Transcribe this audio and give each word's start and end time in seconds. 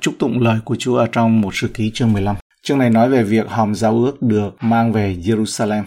chúc 0.00 0.14
tụng 0.18 0.40
lời 0.40 0.58
của 0.64 0.76
Chúa 0.78 0.96
ở 0.96 1.06
trong 1.12 1.40
một 1.40 1.54
sự 1.54 1.68
ký 1.68 1.90
chương 1.94 2.12
15. 2.12 2.36
Chương 2.62 2.78
này 2.78 2.90
nói 2.90 3.08
về 3.08 3.22
việc 3.22 3.48
hòm 3.48 3.74
giao 3.74 4.04
ước 4.04 4.22
được 4.22 4.56
mang 4.60 4.92
về 4.92 5.16
Jerusalem. 5.16 5.82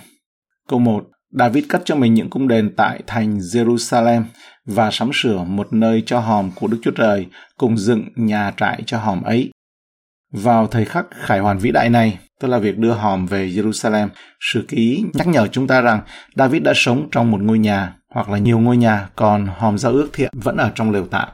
Câu 0.70 0.80
1. 0.80 1.04
David 1.32 1.64
cất 1.70 1.82
cho 1.86 1.96
mình 1.96 2.14
những 2.14 2.30
cung 2.30 2.48
đền 2.48 2.74
tại 2.78 3.02
thành 3.08 3.38
Jerusalem 3.38 4.24
và 4.66 4.92
sắm 4.92 5.10
sửa 5.14 5.44
một 5.44 5.74
nơi 5.74 6.04
cho 6.06 6.20
hòm 6.20 6.52
của 6.56 6.68
Đức 6.68 6.78
Chúa 6.84 6.92
Trời 6.92 7.28
cùng 7.58 7.78
dựng 7.78 8.04
nhà 8.16 8.54
trại 8.58 8.84
cho 8.86 8.98
hòm 8.98 9.24
ấy. 9.24 9.52
Vào 10.32 10.68
thời 10.68 10.86
khắc 10.86 11.06
khải 11.12 11.40
hoàn 11.40 11.58
vĩ 11.58 11.72
đại 11.72 11.90
này, 11.90 12.20
tức 12.40 12.48
là 12.48 12.58
việc 12.58 12.78
đưa 12.78 12.92
hòm 12.92 13.26
về 13.26 13.48
Jerusalem, 13.48 14.08
sử 14.40 14.66
ký 14.68 15.04
nhắc 15.14 15.28
nhở 15.28 15.48
chúng 15.48 15.68
ta 15.68 15.82
rằng 15.82 16.02
David 16.36 16.64
đã 16.64 16.74
sống 16.76 17.08
trong 17.12 17.32
một 17.32 17.42
ngôi 17.42 17.60
nhà 17.60 17.96
hoặc 18.10 18.30
là 18.30 18.38
nhiều 18.38 18.60
ngôi 18.60 18.78
nhà, 18.78 19.10
còn 19.16 19.48
hòm 19.58 19.78
giao 19.78 19.92
ước 19.92 20.10
thiện 20.14 20.32
vẫn 20.34 20.58
ở 20.58 20.72
trong 20.76 20.92
lều 20.92 21.06
tạm. 21.06 21.30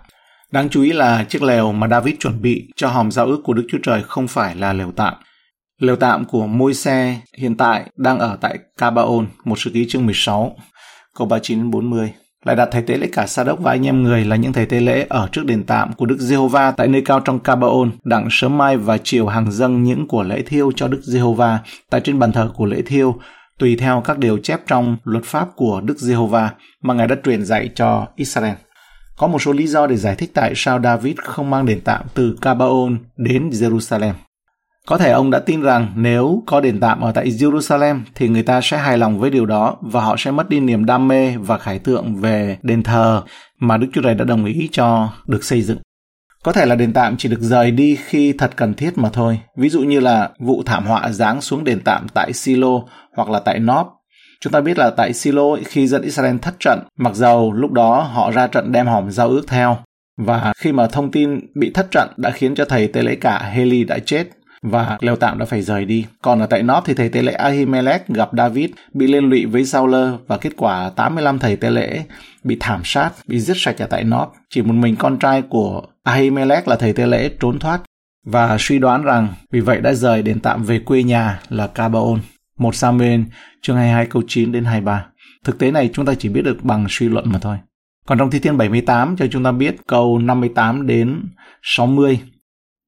Đáng 0.51 0.69
chú 0.69 0.81
ý 0.81 0.91
là 0.91 1.23
chiếc 1.29 1.41
lều 1.41 1.71
mà 1.71 1.87
David 1.87 2.15
chuẩn 2.19 2.41
bị 2.41 2.67
cho 2.75 2.87
hòm 2.87 3.11
giao 3.11 3.25
ước 3.25 3.41
của 3.43 3.53
Đức 3.53 3.67
Chúa 3.71 3.77
Trời 3.83 4.03
không 4.03 4.27
phải 4.27 4.55
là 4.55 4.73
lều 4.73 4.91
tạm. 4.91 5.13
Lều 5.81 5.95
tạm 5.95 6.25
của 6.25 6.47
môi 6.47 6.73
xe 6.73 7.21
hiện 7.37 7.57
tại 7.57 7.83
đang 7.97 8.19
ở 8.19 8.37
tại 8.41 8.59
Cabaon, 8.77 9.25
một 9.43 9.59
sự 9.59 9.71
ký 9.73 9.85
chương 9.89 10.05
16, 10.05 10.55
câu 11.15 11.27
39 11.27 11.71
40 11.71 12.13
lại 12.45 12.55
đặt 12.55 12.69
thầy 12.71 12.81
tế 12.81 12.97
lễ 12.97 13.09
cả 13.11 13.27
sa 13.27 13.43
đốc 13.43 13.59
và 13.59 13.71
anh 13.71 13.85
em 13.85 14.03
người 14.03 14.25
là 14.25 14.35
những 14.35 14.53
thầy 14.53 14.65
tế 14.65 14.79
lễ 14.79 15.05
ở 15.09 15.29
trước 15.31 15.45
đền 15.45 15.63
tạm 15.63 15.93
của 15.93 16.05
Đức 16.05 16.19
Giê-hô-va 16.19 16.71
tại 16.71 16.87
nơi 16.87 17.01
cao 17.05 17.19
trong 17.19 17.39
Cabaon, 17.39 17.89
đặng 18.03 18.27
sớm 18.31 18.57
mai 18.57 18.77
và 18.77 18.97
chiều 18.97 19.27
hàng 19.27 19.51
dâng 19.51 19.83
những 19.83 20.07
của 20.07 20.23
lễ 20.23 20.41
thiêu 20.41 20.71
cho 20.75 20.87
Đức 20.87 21.01
Giê-hô-va 21.03 21.59
tại 21.89 22.01
trên 22.01 22.19
bàn 22.19 22.31
thờ 22.31 22.51
của 22.55 22.65
lễ 22.65 22.81
thiêu, 22.81 23.15
tùy 23.59 23.75
theo 23.75 24.01
các 24.05 24.17
điều 24.17 24.37
chép 24.37 24.61
trong 24.67 24.97
luật 25.03 25.23
pháp 25.23 25.47
của 25.55 25.81
Đức 25.81 25.97
Giê-hô-va 25.97 26.49
mà 26.83 26.93
Ngài 26.93 27.07
đã 27.07 27.15
truyền 27.23 27.45
dạy 27.45 27.69
cho 27.75 28.07
Israel. 28.15 28.55
Có 29.19 29.27
một 29.27 29.41
số 29.41 29.53
lý 29.53 29.67
do 29.67 29.87
để 29.87 29.95
giải 29.95 30.15
thích 30.15 30.31
tại 30.33 30.53
sao 30.55 30.81
David 30.81 31.15
không 31.17 31.49
mang 31.49 31.65
đền 31.65 31.81
tạm 31.81 32.05
từ 32.13 32.37
Cabaon 32.41 32.97
đến 33.17 33.49
Jerusalem. 33.49 34.13
Có 34.87 34.97
thể 34.97 35.11
ông 35.11 35.31
đã 35.31 35.39
tin 35.39 35.61
rằng 35.61 35.93
nếu 35.95 36.43
có 36.45 36.61
đền 36.61 36.79
tạm 36.79 37.01
ở 37.01 37.11
tại 37.11 37.29
Jerusalem 37.29 37.99
thì 38.15 38.27
người 38.27 38.43
ta 38.43 38.61
sẽ 38.63 38.77
hài 38.77 38.97
lòng 38.97 39.19
với 39.19 39.29
điều 39.29 39.45
đó 39.45 39.77
và 39.81 40.01
họ 40.01 40.15
sẽ 40.17 40.31
mất 40.31 40.49
đi 40.49 40.59
niềm 40.59 40.85
đam 40.85 41.07
mê 41.07 41.37
và 41.37 41.57
khải 41.57 41.79
tượng 41.79 42.15
về 42.15 42.57
đền 42.61 42.83
thờ 42.83 43.23
mà 43.59 43.77
Đức 43.77 43.87
Chúa 43.93 44.01
Trời 44.01 44.15
đã 44.15 44.25
đồng 44.25 44.45
ý 44.45 44.69
cho 44.71 45.09
được 45.27 45.43
xây 45.43 45.61
dựng. 45.61 45.77
Có 46.43 46.51
thể 46.51 46.65
là 46.65 46.75
đền 46.75 46.93
tạm 46.93 47.17
chỉ 47.17 47.29
được 47.29 47.41
rời 47.41 47.71
đi 47.71 47.97
khi 48.05 48.33
thật 48.33 48.51
cần 48.55 48.73
thiết 48.73 48.97
mà 48.97 49.09
thôi. 49.09 49.39
Ví 49.57 49.69
dụ 49.69 49.81
như 49.81 49.99
là 49.99 50.29
vụ 50.39 50.63
thảm 50.65 50.85
họa 50.85 51.11
giáng 51.11 51.41
xuống 51.41 51.63
đền 51.63 51.79
tạm 51.79 52.07
tại 52.13 52.33
Silo 52.33 52.81
hoặc 53.15 53.29
là 53.29 53.39
tại 53.39 53.59
Nob. 53.59 53.87
Chúng 54.41 54.53
ta 54.53 54.61
biết 54.61 54.77
là 54.77 54.89
tại 54.89 55.13
Silo 55.13 55.55
khi 55.65 55.87
dân 55.87 56.01
Israel 56.01 56.37
thất 56.37 56.53
trận, 56.59 56.79
mặc 56.97 57.15
dầu 57.15 57.51
lúc 57.51 57.71
đó 57.71 58.01
họ 58.01 58.31
ra 58.31 58.47
trận 58.47 58.71
đem 58.71 58.87
hòm 58.87 59.11
giao 59.11 59.29
ước 59.29 59.47
theo. 59.47 59.77
Và 60.17 60.53
khi 60.57 60.71
mà 60.71 60.87
thông 60.87 61.11
tin 61.11 61.39
bị 61.55 61.71
thất 61.73 61.91
trận 61.91 62.09
đã 62.17 62.31
khiến 62.31 62.55
cho 62.55 62.65
thầy 62.65 62.87
tế 62.87 63.01
lễ 63.01 63.15
cả 63.15 63.39
Heli 63.39 63.83
đã 63.83 63.99
chết 63.99 64.27
và 64.61 64.97
lều 65.01 65.15
tạm 65.15 65.39
đã 65.39 65.45
phải 65.45 65.61
rời 65.61 65.85
đi. 65.85 66.05
Còn 66.21 66.39
ở 66.39 66.45
tại 66.45 66.63
Nóp 66.63 66.85
thì 66.85 66.93
thầy 66.93 67.09
tế 67.09 67.21
lễ 67.21 67.33
Ahimelech 67.33 68.07
gặp 68.07 68.29
David 68.37 68.69
bị 68.93 69.07
liên 69.07 69.29
lụy 69.29 69.45
với 69.45 69.65
Sauler 69.65 70.09
và 70.27 70.37
kết 70.37 70.53
quả 70.57 70.89
85 70.95 71.39
thầy 71.39 71.55
tế 71.55 71.69
lễ 71.69 72.03
bị 72.43 72.57
thảm 72.59 72.81
sát, 72.83 73.11
bị 73.27 73.39
giết 73.39 73.57
sạch 73.57 73.81
ở 73.81 73.87
tại 73.87 74.03
Nóp. 74.03 74.33
Chỉ 74.49 74.61
một 74.61 74.73
mình 74.73 74.95
con 74.95 75.19
trai 75.19 75.41
của 75.41 75.81
Ahimelech 76.03 76.67
là 76.67 76.75
thầy 76.75 76.93
tế 76.93 77.05
lễ 77.05 77.29
trốn 77.39 77.59
thoát 77.59 77.81
và 78.25 78.57
suy 78.59 78.79
đoán 78.79 79.03
rằng 79.03 79.27
vì 79.51 79.59
vậy 79.59 79.81
đã 79.81 79.93
rời 79.93 80.21
đền 80.21 80.39
tạm 80.39 80.63
về 80.63 80.79
quê 80.79 81.03
nhà 81.03 81.39
là 81.49 81.67
Cabaon. 81.67 82.19
Một 82.59 82.75
Samuel 82.75 83.21
chương 83.61 83.75
22 83.75 84.05
câu 84.05 84.21
9 84.27 84.51
đến 84.51 84.65
23. 84.65 85.05
Thực 85.43 85.59
tế 85.59 85.71
này 85.71 85.89
chúng 85.93 86.05
ta 86.05 86.13
chỉ 86.13 86.29
biết 86.29 86.41
được 86.41 86.63
bằng 86.63 86.85
suy 86.89 87.09
luận 87.09 87.25
mà 87.27 87.39
thôi. 87.39 87.57
Còn 88.05 88.17
trong 88.17 88.31
Thi 88.31 88.39
Thiên 88.39 88.57
78 88.57 89.15
cho 89.17 89.27
chúng 89.31 89.43
ta 89.43 89.51
biết 89.51 89.75
câu 89.87 90.19
58 90.19 90.87
đến 90.87 91.23
60 91.61 92.19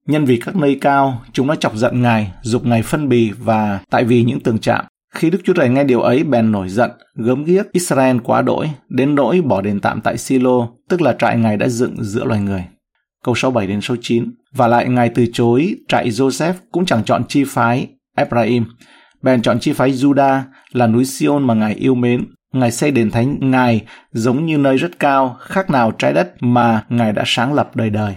Nhân 0.08 0.26
vì 0.26 0.38
các 0.38 0.56
nơi 0.56 0.78
cao, 0.82 1.22
chúng 1.34 1.48
nó 1.48 1.56
chọc 1.56 1.76
giận 1.76 2.02
Ngài, 2.02 2.32
dục 2.42 2.66
Ngài 2.66 2.82
phân 2.82 3.10
bì 3.10 3.32
và 3.32 3.80
tại 3.90 4.04
vì 4.04 4.24
những 4.24 4.40
tường 4.40 4.60
chạm. 4.60 4.86
Khi 5.14 5.30
Đức 5.30 5.42
Chúa 5.44 5.54
Trời 5.54 5.70
nghe 5.70 5.84
điều 5.84 6.02
ấy 6.02 6.24
bèn 6.24 6.52
nổi 6.52 6.70
giận, 6.70 6.92
gớm 7.16 7.44
ghiếc 7.44 7.72
Israel 7.72 8.18
quá 8.24 8.42
đỗi, 8.42 8.70
đến 8.90 9.16
nỗi 9.16 9.42
bỏ 9.42 9.62
đền 9.62 9.80
tạm 9.80 10.02
tại 10.02 10.18
Silo, 10.18 10.68
tức 10.90 11.02
là 11.02 11.16
trại 11.20 11.38
Ngài 11.38 11.58
đã 11.58 11.68
dựng 11.68 12.04
giữa 12.04 12.24
loài 12.24 12.42
người. 12.42 12.64
Câu 13.24 13.36
67 13.36 13.68
đến 13.68 13.82
số 13.82 13.96
9. 14.02 14.32
Và 14.54 14.68
lại 14.68 14.90
Ngài 14.90 15.10
từ 15.10 15.26
chối 15.34 15.76
trại 15.88 16.10
Joseph 16.10 16.54
cũng 16.72 16.86
chẳng 16.86 17.04
chọn 17.04 17.24
chi 17.28 17.44
phái 17.48 17.88
Ephraim, 18.16 18.66
bèn 19.22 19.42
chọn 19.42 19.60
chi 19.60 19.74
phái 19.74 19.92
Judah 19.92 20.42
là 20.72 20.88
núi 20.88 21.06
Sion 21.06 21.48
mà 21.48 21.54
Ngài 21.54 21.74
yêu 21.74 21.96
mến. 21.96 22.26
Ngài 22.54 22.72
xây 22.72 22.92
đền 22.92 23.12
thánh 23.12 23.52
Ngài 23.52 23.82
giống 24.12 24.46
như 24.46 24.58
nơi 24.58 24.78
rất 24.78 25.00
cao, 25.00 25.38
khác 25.40 25.70
nào 25.70 25.92
trái 25.92 26.14
đất 26.14 26.34
mà 26.40 26.84
Ngài 26.90 27.14
đã 27.14 27.24
sáng 27.26 27.54
lập 27.54 27.76
đời 27.76 27.90
đời. 27.90 28.16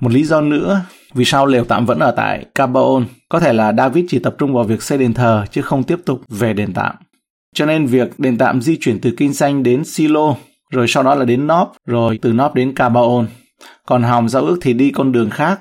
Một 0.00 0.12
lý 0.12 0.24
do 0.24 0.40
nữa 0.40 0.80
vì 1.14 1.24
sao 1.24 1.46
lều 1.46 1.64
tạm 1.64 1.86
vẫn 1.86 1.98
ở 1.98 2.10
tại 2.10 2.46
Cabaon 2.54 3.04
có 3.28 3.40
thể 3.40 3.52
là 3.52 3.72
David 3.72 4.04
chỉ 4.08 4.18
tập 4.18 4.34
trung 4.38 4.54
vào 4.54 4.64
việc 4.64 4.82
xây 4.82 4.98
đền 4.98 5.14
thờ 5.14 5.44
chứ 5.50 5.62
không 5.62 5.82
tiếp 5.82 5.98
tục 6.04 6.20
về 6.28 6.52
đền 6.52 6.72
tạm. 6.72 6.94
Cho 7.54 7.66
nên 7.66 7.86
việc 7.86 8.20
đền 8.20 8.38
tạm 8.38 8.62
di 8.62 8.76
chuyển 8.80 9.00
từ 9.00 9.14
Kinh 9.16 9.34
Xanh 9.34 9.62
đến 9.62 9.84
Silo, 9.84 10.34
rồi 10.70 10.88
sau 10.88 11.02
đó 11.02 11.14
là 11.14 11.24
đến 11.24 11.46
Nob, 11.46 11.68
rồi 11.86 12.18
từ 12.22 12.32
Nob 12.32 12.54
đến 12.54 12.74
Cabaon. 12.74 13.26
Còn 13.86 14.02
hòm 14.02 14.28
giao 14.28 14.42
ước 14.42 14.58
thì 14.60 14.72
đi 14.72 14.90
con 14.90 15.12
đường 15.12 15.30
khác. 15.30 15.60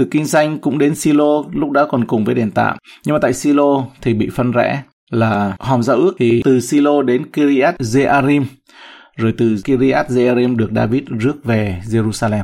Từ 0.00 0.06
Kinh 0.10 0.24
doanh 0.24 0.58
cũng 0.58 0.78
đến 0.78 0.94
Silo 0.94 1.44
lúc 1.52 1.70
đó 1.70 1.86
còn 1.90 2.04
cùng 2.04 2.24
với 2.24 2.34
đền 2.34 2.50
tạm. 2.50 2.76
Nhưng 3.06 3.12
mà 3.12 3.18
tại 3.22 3.32
Silo 3.32 3.84
thì 4.02 4.14
bị 4.14 4.28
phân 4.34 4.52
rẽ 4.52 4.82
là 5.10 5.56
hòm 5.58 5.82
giao 5.82 5.96
ước 5.96 6.12
thì 6.18 6.42
từ 6.44 6.60
Silo 6.60 7.02
đến 7.02 7.30
Kiriat 7.32 7.80
Jearim, 7.80 8.44
rồi 9.16 9.34
từ 9.38 9.56
Kiriat 9.64 10.08
Jearim 10.08 10.56
được 10.56 10.70
David 10.74 11.02
rước 11.18 11.44
về 11.44 11.82
Jerusalem. 11.86 12.42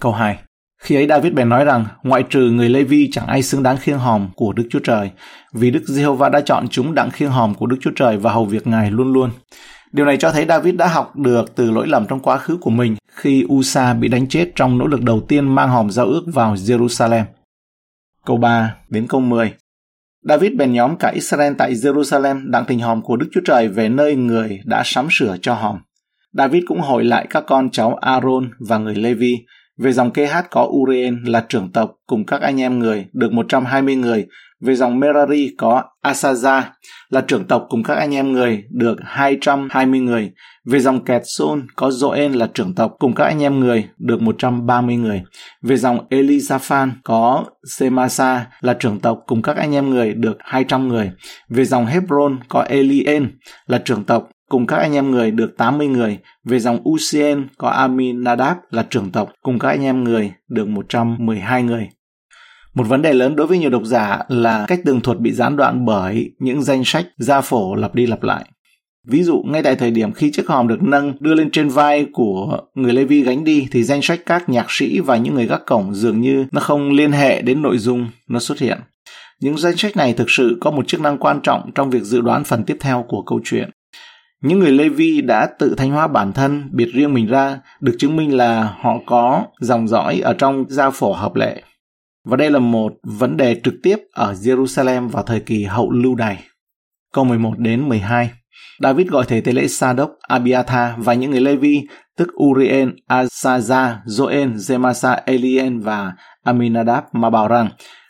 Câu 0.00 0.12
2. 0.12 0.38
Khi 0.82 0.94
ấy 0.94 1.06
David 1.08 1.32
bèn 1.32 1.48
nói 1.48 1.64
rằng, 1.64 1.84
ngoại 2.02 2.24
trừ 2.30 2.40
người 2.40 2.68
Lê-vi 2.68 3.08
chẳng 3.12 3.26
ai 3.26 3.42
xứng 3.42 3.62
đáng 3.62 3.76
khiêng 3.76 3.98
hòm 3.98 4.28
của 4.34 4.52
Đức 4.52 4.64
Chúa 4.70 4.80
Trời, 4.84 5.10
vì 5.52 5.70
Đức 5.70 5.82
Giê-hô-va 5.86 6.28
đã 6.28 6.40
chọn 6.40 6.68
chúng 6.68 6.94
đặng 6.94 7.10
khiêng 7.10 7.30
hòm 7.30 7.54
của 7.54 7.66
Đức 7.66 7.76
Chúa 7.80 7.92
Trời 7.96 8.16
và 8.16 8.32
hầu 8.32 8.44
việc 8.44 8.66
Ngài 8.66 8.90
luôn 8.90 9.12
luôn. 9.12 9.30
Điều 9.92 10.06
này 10.06 10.16
cho 10.16 10.32
thấy 10.32 10.46
David 10.48 10.74
đã 10.74 10.88
học 10.88 11.16
được 11.16 11.54
từ 11.54 11.70
lỗi 11.70 11.86
lầm 11.86 12.06
trong 12.06 12.20
quá 12.20 12.38
khứ 12.38 12.56
của 12.56 12.70
mình 12.70 12.96
khi 13.24 13.44
Usa 13.52 13.94
bị 13.94 14.08
đánh 14.08 14.28
chết 14.28 14.52
trong 14.54 14.78
nỗ 14.78 14.86
lực 14.86 15.02
đầu 15.02 15.20
tiên 15.20 15.54
mang 15.54 15.68
hòm 15.68 15.90
giao 15.90 16.06
ước 16.06 16.22
vào 16.26 16.54
Jerusalem. 16.54 17.24
Câu 18.26 18.36
3 18.36 18.76
đến 18.88 19.06
câu 19.08 19.20
10 19.20 19.52
David 20.22 20.52
bèn 20.56 20.72
nhóm 20.72 20.96
cả 20.96 21.08
Israel 21.08 21.52
tại 21.58 21.74
Jerusalem 21.74 22.50
đặng 22.50 22.64
tình 22.64 22.80
hòm 22.80 23.02
của 23.02 23.16
Đức 23.16 23.28
Chúa 23.32 23.40
Trời 23.44 23.68
về 23.68 23.88
nơi 23.88 24.14
người 24.14 24.60
đã 24.64 24.82
sắm 24.84 25.08
sửa 25.10 25.36
cho 25.42 25.54
hòm. 25.54 25.78
David 26.32 26.62
cũng 26.66 26.80
hội 26.80 27.04
lại 27.04 27.26
các 27.30 27.44
con 27.46 27.70
cháu 27.70 27.94
Aaron 27.94 28.50
và 28.58 28.78
người 28.78 28.94
Levi 28.94 29.44
về 29.78 29.92
dòng 29.92 30.12
KH 30.12 30.50
có 30.50 30.68
Urien 30.70 31.22
là 31.26 31.44
trưởng 31.48 31.72
tộc 31.72 31.90
cùng 32.06 32.26
các 32.26 32.40
anh 32.40 32.60
em 32.60 32.78
người, 32.78 33.06
được 33.12 33.32
120 33.32 33.96
người. 33.96 34.26
Về 34.60 34.74
dòng 34.74 35.00
Merari 35.00 35.54
có 35.58 35.82
Asaza 36.04 36.62
là 37.10 37.20
trưởng 37.20 37.44
tộc 37.44 37.66
cùng 37.68 37.82
các 37.82 37.94
anh 37.94 38.14
em 38.14 38.32
người, 38.32 38.64
được 38.70 38.96
220 39.02 40.00
người. 40.00 40.32
Về 40.64 40.78
dòng 40.78 41.04
Ketson 41.04 41.66
có 41.76 41.88
Joel 41.88 42.36
là 42.36 42.48
trưởng 42.54 42.74
tộc 42.74 42.94
cùng 42.98 43.14
các 43.14 43.24
anh 43.24 43.42
em 43.42 43.60
người, 43.60 43.88
được 43.98 44.22
130 44.22 44.96
người. 44.96 45.22
Về 45.62 45.76
dòng 45.76 46.06
Elizaphan 46.10 46.90
có 47.04 47.44
Semasa 47.78 48.46
là 48.60 48.74
trưởng 48.74 49.00
tộc 49.00 49.18
cùng 49.26 49.42
các 49.42 49.56
anh 49.56 49.74
em 49.74 49.90
người, 49.90 50.14
được 50.14 50.36
200 50.40 50.88
người. 50.88 51.10
Về 51.48 51.64
dòng 51.64 51.86
Hebron 51.86 52.38
có 52.48 52.62
Elien 52.62 53.38
là 53.66 53.78
trưởng 53.78 54.04
tộc 54.04 54.28
cùng 54.48 54.66
các 54.66 54.76
anh 54.76 54.92
em 54.92 55.10
người 55.10 55.30
được 55.30 55.54
80 55.58 55.86
người. 55.86 56.18
Về 56.44 56.58
dòng 56.58 56.88
Usien 56.88 57.46
có 57.58 57.68
Aminadab 57.68 58.56
là 58.70 58.86
trưởng 58.90 59.10
tộc, 59.10 59.32
cùng 59.42 59.58
các 59.58 59.68
anh 59.68 59.82
em 59.82 60.04
người 60.04 60.32
được 60.48 60.68
112 60.68 61.62
người. 61.62 61.88
Một 62.74 62.84
vấn 62.88 63.02
đề 63.02 63.12
lớn 63.12 63.36
đối 63.36 63.46
với 63.46 63.58
nhiều 63.58 63.70
độc 63.70 63.82
giả 63.84 64.18
là 64.28 64.64
cách 64.68 64.80
tường 64.84 65.00
thuật 65.00 65.18
bị 65.18 65.32
gián 65.32 65.56
đoạn 65.56 65.84
bởi 65.84 66.30
những 66.38 66.62
danh 66.62 66.82
sách 66.84 67.06
gia 67.18 67.40
phổ 67.40 67.74
lặp 67.74 67.94
đi 67.94 68.06
lặp 68.06 68.22
lại. 68.22 68.44
Ví 69.06 69.22
dụ, 69.22 69.42
ngay 69.46 69.62
tại 69.62 69.76
thời 69.76 69.90
điểm 69.90 70.12
khi 70.12 70.30
chiếc 70.32 70.48
hòm 70.48 70.68
được 70.68 70.82
nâng 70.82 71.12
đưa 71.20 71.34
lên 71.34 71.50
trên 71.50 71.68
vai 71.68 72.06
của 72.12 72.60
người 72.74 72.92
Lê 72.92 73.04
Vi 73.04 73.22
gánh 73.22 73.44
đi 73.44 73.68
thì 73.70 73.84
danh 73.84 74.02
sách 74.02 74.20
các 74.26 74.48
nhạc 74.48 74.66
sĩ 74.68 75.00
và 75.00 75.16
những 75.16 75.34
người 75.34 75.46
gác 75.46 75.66
cổng 75.66 75.94
dường 75.94 76.20
như 76.20 76.46
nó 76.52 76.60
không 76.60 76.90
liên 76.90 77.12
hệ 77.12 77.42
đến 77.42 77.62
nội 77.62 77.78
dung 77.78 78.08
nó 78.28 78.38
xuất 78.38 78.58
hiện. 78.58 78.78
Những 79.40 79.58
danh 79.58 79.76
sách 79.76 79.96
này 79.96 80.12
thực 80.12 80.30
sự 80.30 80.58
có 80.60 80.70
một 80.70 80.88
chức 80.88 81.00
năng 81.00 81.18
quan 81.18 81.40
trọng 81.42 81.70
trong 81.74 81.90
việc 81.90 82.02
dự 82.02 82.20
đoán 82.20 82.44
phần 82.44 82.64
tiếp 82.64 82.76
theo 82.80 83.04
của 83.08 83.22
câu 83.22 83.40
chuyện. 83.44 83.70
Những 84.44 84.58
người 84.58 84.72
Lê 84.72 84.88
Vi 84.88 85.20
đã 85.20 85.46
tự 85.58 85.74
thanh 85.78 85.90
hóa 85.90 86.06
bản 86.06 86.32
thân, 86.32 86.68
biệt 86.72 86.88
riêng 86.94 87.14
mình 87.14 87.26
ra, 87.26 87.58
được 87.80 87.96
chứng 87.98 88.16
minh 88.16 88.36
là 88.36 88.76
họ 88.80 88.98
có 89.06 89.44
dòng 89.60 89.88
dõi 89.88 90.20
ở 90.20 90.34
trong 90.34 90.64
gia 90.68 90.90
phổ 90.90 91.12
hợp 91.12 91.34
lệ. 91.34 91.62
Và 92.24 92.36
đây 92.36 92.50
là 92.50 92.58
một 92.58 92.92
vấn 93.02 93.36
đề 93.36 93.60
trực 93.64 93.74
tiếp 93.82 93.96
ở 94.12 94.32
Jerusalem 94.32 95.08
vào 95.08 95.22
thời 95.22 95.40
kỳ 95.40 95.64
hậu 95.64 95.90
lưu 95.90 96.14
đày. 96.14 96.38
Câu 97.12 97.24
11 97.24 97.58
đến 97.58 97.88
12 97.88 98.30
David 98.80 99.06
gọi 99.08 99.24
thầy 99.28 99.40
tế 99.40 99.52
lễ 99.52 99.68
Sadok, 99.68 100.10
Abiathar 100.28 100.92
và 100.96 101.14
những 101.14 101.30
người 101.30 101.40
Levi, 101.40 101.82
tức 102.16 102.28
Urien, 102.42 102.96
Asaza, 103.08 103.96
Joen, 104.06 104.54
Zemasa, 104.54 105.16
Elien 105.24 105.80
và 105.80 106.12
Aminadab 106.44 107.04
mà 107.12 107.30
bảo 107.30 107.48
rằng 107.48 107.68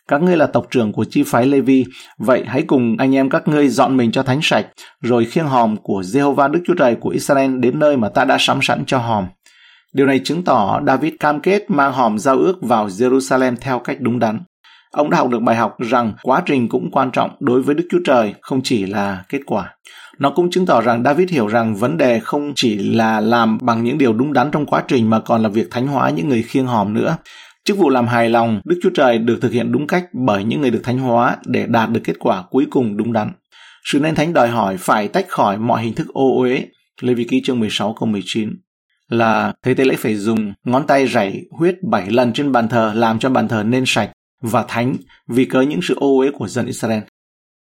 các 0.09 0.23
ngươi 0.23 0.37
là 0.37 0.47
tộc 0.47 0.67
trưởng 0.71 0.93
của 0.93 1.05
chi 1.05 1.23
phái 1.27 1.47
Levi, 1.47 1.85
vậy 2.19 2.45
hãy 2.47 2.62
cùng 2.62 2.97
anh 2.99 3.15
em 3.15 3.31
các 3.31 3.49
ngươi 3.49 3.69
dọn 3.69 3.97
mình 3.97 4.12
cho 4.12 4.23
thánh 4.23 4.41
sạch, 4.43 4.67
rồi 5.01 5.25
khiêng 5.25 5.47
hòm 5.47 5.77
của 5.77 6.01
Jehovah 6.01 6.51
Đức 6.51 6.61
Chúa 6.67 6.75
Trời 6.75 6.95
của 6.95 7.11
Israel 7.11 7.59
đến 7.59 7.79
nơi 7.79 7.97
mà 7.97 8.09
ta 8.09 8.25
đã 8.25 8.37
sắm 8.41 8.59
sẵn 8.62 8.85
cho 8.87 8.99
hòm. 8.99 9.27
Điều 9.93 10.06
này 10.06 10.21
chứng 10.25 10.43
tỏ 10.43 10.81
David 10.87 11.12
cam 11.21 11.41
kết 11.41 11.71
mang 11.71 11.93
hòm 11.93 12.19
giao 12.19 12.37
ước 12.39 12.62
vào 12.62 12.87
Jerusalem 12.87 13.56
theo 13.61 13.79
cách 13.79 13.97
đúng 14.01 14.19
đắn. 14.19 14.41
Ông 14.91 15.11
đã 15.11 15.19
học 15.19 15.29
được 15.29 15.43
bài 15.43 15.56
học 15.56 15.77
rằng 15.79 16.12
quá 16.23 16.43
trình 16.47 16.69
cũng 16.69 16.91
quan 16.91 17.11
trọng 17.11 17.31
đối 17.41 17.62
với 17.62 17.75
Đức 17.75 17.85
Chúa 17.91 18.01
Trời, 18.05 18.35
không 18.41 18.61
chỉ 18.65 18.87
là 18.87 19.25
kết 19.29 19.41
quả. 19.47 19.75
Nó 20.19 20.31
cũng 20.31 20.51
chứng 20.51 20.67
tỏ 20.67 20.81
rằng 20.81 21.03
David 21.05 21.31
hiểu 21.31 21.47
rằng 21.47 21.75
vấn 21.75 21.97
đề 21.97 22.21
không 22.21 22.53
chỉ 22.56 22.79
là 22.79 23.21
làm 23.21 23.59
bằng 23.62 23.85
những 23.85 23.99
điều 23.99 24.12
đúng 24.12 24.33
đắn 24.33 24.51
trong 24.51 24.67
quá 24.67 24.83
trình 24.89 25.11
mà 25.11 25.21
còn 25.21 25.43
là 25.43 25.49
việc 25.49 25.71
thánh 25.71 25.87
hóa 25.87 26.11
những 26.11 26.29
người 26.29 26.43
khiêng 26.43 26.67
hòm 26.67 26.95
nữa. 26.95 27.17
Chức 27.65 27.79
vụ 27.79 27.89
làm 27.89 28.07
hài 28.07 28.31
lòng, 28.31 28.61
Đức 28.65 28.79
Chúa 28.83 28.91
Trời 28.95 29.19
được 29.19 29.39
thực 29.43 29.53
hiện 29.53 29.73
đúng 29.73 29.87
cách 29.87 30.05
bởi 30.13 30.45
những 30.45 30.61
người 30.61 30.71
được 30.71 30.81
thánh 30.85 30.99
hóa 30.99 31.37
để 31.47 31.67
đạt 31.67 31.91
được 31.91 32.01
kết 32.05 32.19
quả 32.19 32.45
cuối 32.51 32.67
cùng 32.71 32.97
đúng 32.97 33.13
đắn. 33.13 33.33
Sự 33.85 34.01
nên 34.01 34.15
thánh 34.15 34.33
đòi 34.33 34.49
hỏi 34.49 34.77
phải 34.77 35.09
tách 35.09 35.29
khỏi 35.29 35.59
mọi 35.59 35.83
hình 35.83 35.95
thức 35.95 36.09
ô 36.09 36.41
uế. 36.41 36.67
Lê 37.01 37.15
Vi 37.15 37.25
Ký 37.25 37.43
chương 37.45 37.61
16 37.61 37.97
câu 38.01 38.09
19 38.09 38.51
là 39.09 39.53
thầy 39.63 39.75
tế 39.75 39.85
lễ 39.85 39.95
phải 39.99 40.15
dùng 40.15 40.53
ngón 40.65 40.87
tay 40.87 41.07
rảy 41.07 41.43
huyết 41.51 41.75
bảy 41.83 42.11
lần 42.11 42.33
trên 42.33 42.53
bàn 42.53 42.69
thờ 42.69 42.93
làm 42.95 43.19
cho 43.19 43.31
bàn 43.31 43.49
thờ 43.49 43.63
nên 43.63 43.85
sạch 43.87 44.11
và 44.43 44.65
thánh 44.69 44.97
vì 45.29 45.45
cớ 45.45 45.61
những 45.61 45.81
sự 45.83 45.95
ô 45.95 46.19
uế 46.19 46.31
của 46.31 46.49
dân 46.49 46.67
Israel. 46.67 47.01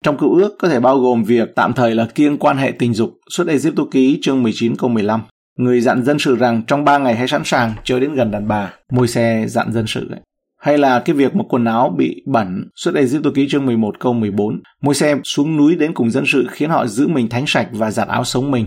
Trong 0.04 0.18
cựu 0.18 0.36
ước 0.36 0.56
có 0.60 0.70
thể 0.70 0.80
bao 0.80 1.00
gồm 1.00 1.24
việc 1.24 1.50
tạm 1.56 1.74
thời 1.74 1.96
là 1.96 2.08
kiêng 2.16 2.38
quan 2.38 2.58
hệ 2.58 2.72
tình 2.80 2.94
dục 2.94 3.12
suốt 3.30 3.48
Egypto 3.48 3.84
ký 3.92 4.20
chương 4.22 4.44
19 4.44 4.76
câu 4.76 4.90
15. 4.90 5.22
Người 5.58 5.82
dặn 5.82 6.04
dân 6.04 6.20
sự 6.20 6.36
rằng 6.36 6.62
trong 6.68 6.84
ba 6.84 6.98
ngày 6.98 7.16
hãy 7.16 7.28
sẵn 7.28 7.42
sàng 7.46 7.74
chờ 7.84 8.00
đến 8.00 8.14
gần 8.14 8.32
đàn 8.32 8.48
bà. 8.48 8.74
Môi 8.92 9.08
xe 9.08 9.46
dặn 9.48 9.72
dân 9.72 9.88
sự 9.88 10.08
ấy. 10.12 10.20
Hay 10.62 10.78
là 10.78 11.00
cái 11.00 11.16
việc 11.16 11.36
một 11.36 11.46
quần 11.50 11.66
áo 11.66 11.96
bị 11.98 12.24
bẩn, 12.26 12.70
suốt 12.76 12.96
Egypto 12.96 13.30
ký 13.36 13.50
chương 13.50 13.66
11 13.66 14.00
câu 14.00 14.14
14. 14.14 14.62
Môi 14.82 14.96
xe 14.96 15.16
xuống 15.24 15.58
núi 15.58 15.76
đến 15.76 15.94
cùng 15.94 16.12
dân 16.12 16.24
sự 16.28 16.48
khiến 16.52 16.70
họ 16.70 16.88
giữ 16.88 17.08
mình 17.08 17.30
thánh 17.30 17.48
sạch 17.48 17.68
và 17.72 17.92
giặt 17.92 18.08
áo 18.08 18.24
sống 18.24 18.52
mình. 18.52 18.66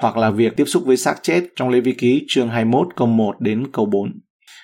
Hoặc 0.00 0.16
là 0.16 0.30
việc 0.30 0.56
tiếp 0.56 0.64
xúc 0.64 0.82
với 0.86 0.96
xác 0.96 1.22
chết 1.22 1.44
trong 1.56 1.68
Lê 1.68 1.80
Vi 1.80 1.92
ký 1.92 2.24
chương 2.28 2.48
21 2.48 2.88
câu 2.96 3.08
1 3.08 3.40
đến 3.40 3.66
câu 3.72 3.86
4. 3.86 4.12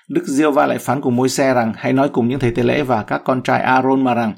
Đức 0.09 0.25
Diêu 0.27 0.51
Va 0.51 0.67
lại 0.67 0.79
phán 0.79 1.01
cùng 1.01 1.17
môi 1.17 1.29
xe 1.29 1.55
rằng 1.55 1.73
hãy 1.77 1.93
nói 1.93 2.09
cùng 2.09 2.29
những 2.29 2.39
thầy 2.39 2.51
tế 2.51 2.63
lễ 2.63 2.83
và 2.83 3.03
các 3.03 3.23
con 3.25 3.43
trai 3.43 3.61
Aaron 3.61 4.05
mà 4.05 4.15
rằng, 4.15 4.35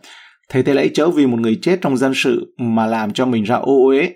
thầy 0.51 0.63
tế 0.63 0.75
lễ 0.75 0.89
chớ 0.95 1.11
vì 1.11 1.27
một 1.27 1.41
người 1.41 1.59
chết 1.63 1.79
trong 1.81 1.97
dân 1.97 2.13
sự 2.15 2.55
mà 2.59 2.87
làm 2.87 3.13
cho 3.13 3.27
mình 3.27 3.45
ra 3.45 3.57
ô 3.57 3.87
uế 3.87 4.11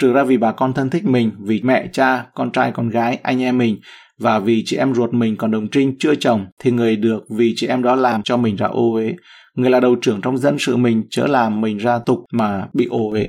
trừ 0.00 0.12
ra 0.12 0.24
vì 0.24 0.36
bà 0.36 0.52
con 0.52 0.72
thân 0.72 0.90
thích 0.90 1.04
mình, 1.04 1.30
vì 1.38 1.60
mẹ, 1.64 1.88
cha, 1.92 2.26
con 2.34 2.50
trai, 2.50 2.72
con 2.72 2.88
gái, 2.88 3.18
anh 3.22 3.42
em 3.42 3.58
mình, 3.58 3.76
và 4.18 4.38
vì 4.38 4.62
chị 4.66 4.76
em 4.76 4.94
ruột 4.94 5.14
mình 5.14 5.36
còn 5.36 5.50
đồng 5.50 5.68
trinh, 5.68 5.94
chưa 5.98 6.14
chồng, 6.14 6.46
thì 6.58 6.70
người 6.70 6.96
được 6.96 7.24
vì 7.36 7.52
chị 7.56 7.66
em 7.66 7.82
đó 7.82 7.94
làm 7.94 8.22
cho 8.22 8.36
mình 8.36 8.56
ra 8.56 8.66
ô 8.66 8.92
uế 8.92 9.14
người 9.56 9.70
là 9.70 9.80
đầu 9.80 9.96
trưởng 10.02 10.20
trong 10.20 10.38
dân 10.38 10.56
sự 10.58 10.76
mình 10.76 11.02
chớ 11.10 11.26
làm 11.26 11.60
mình 11.60 11.76
ra 11.76 11.98
tục 11.98 12.18
mà 12.32 12.66
bị 12.72 12.86
ô 12.90 13.10
uế 13.10 13.28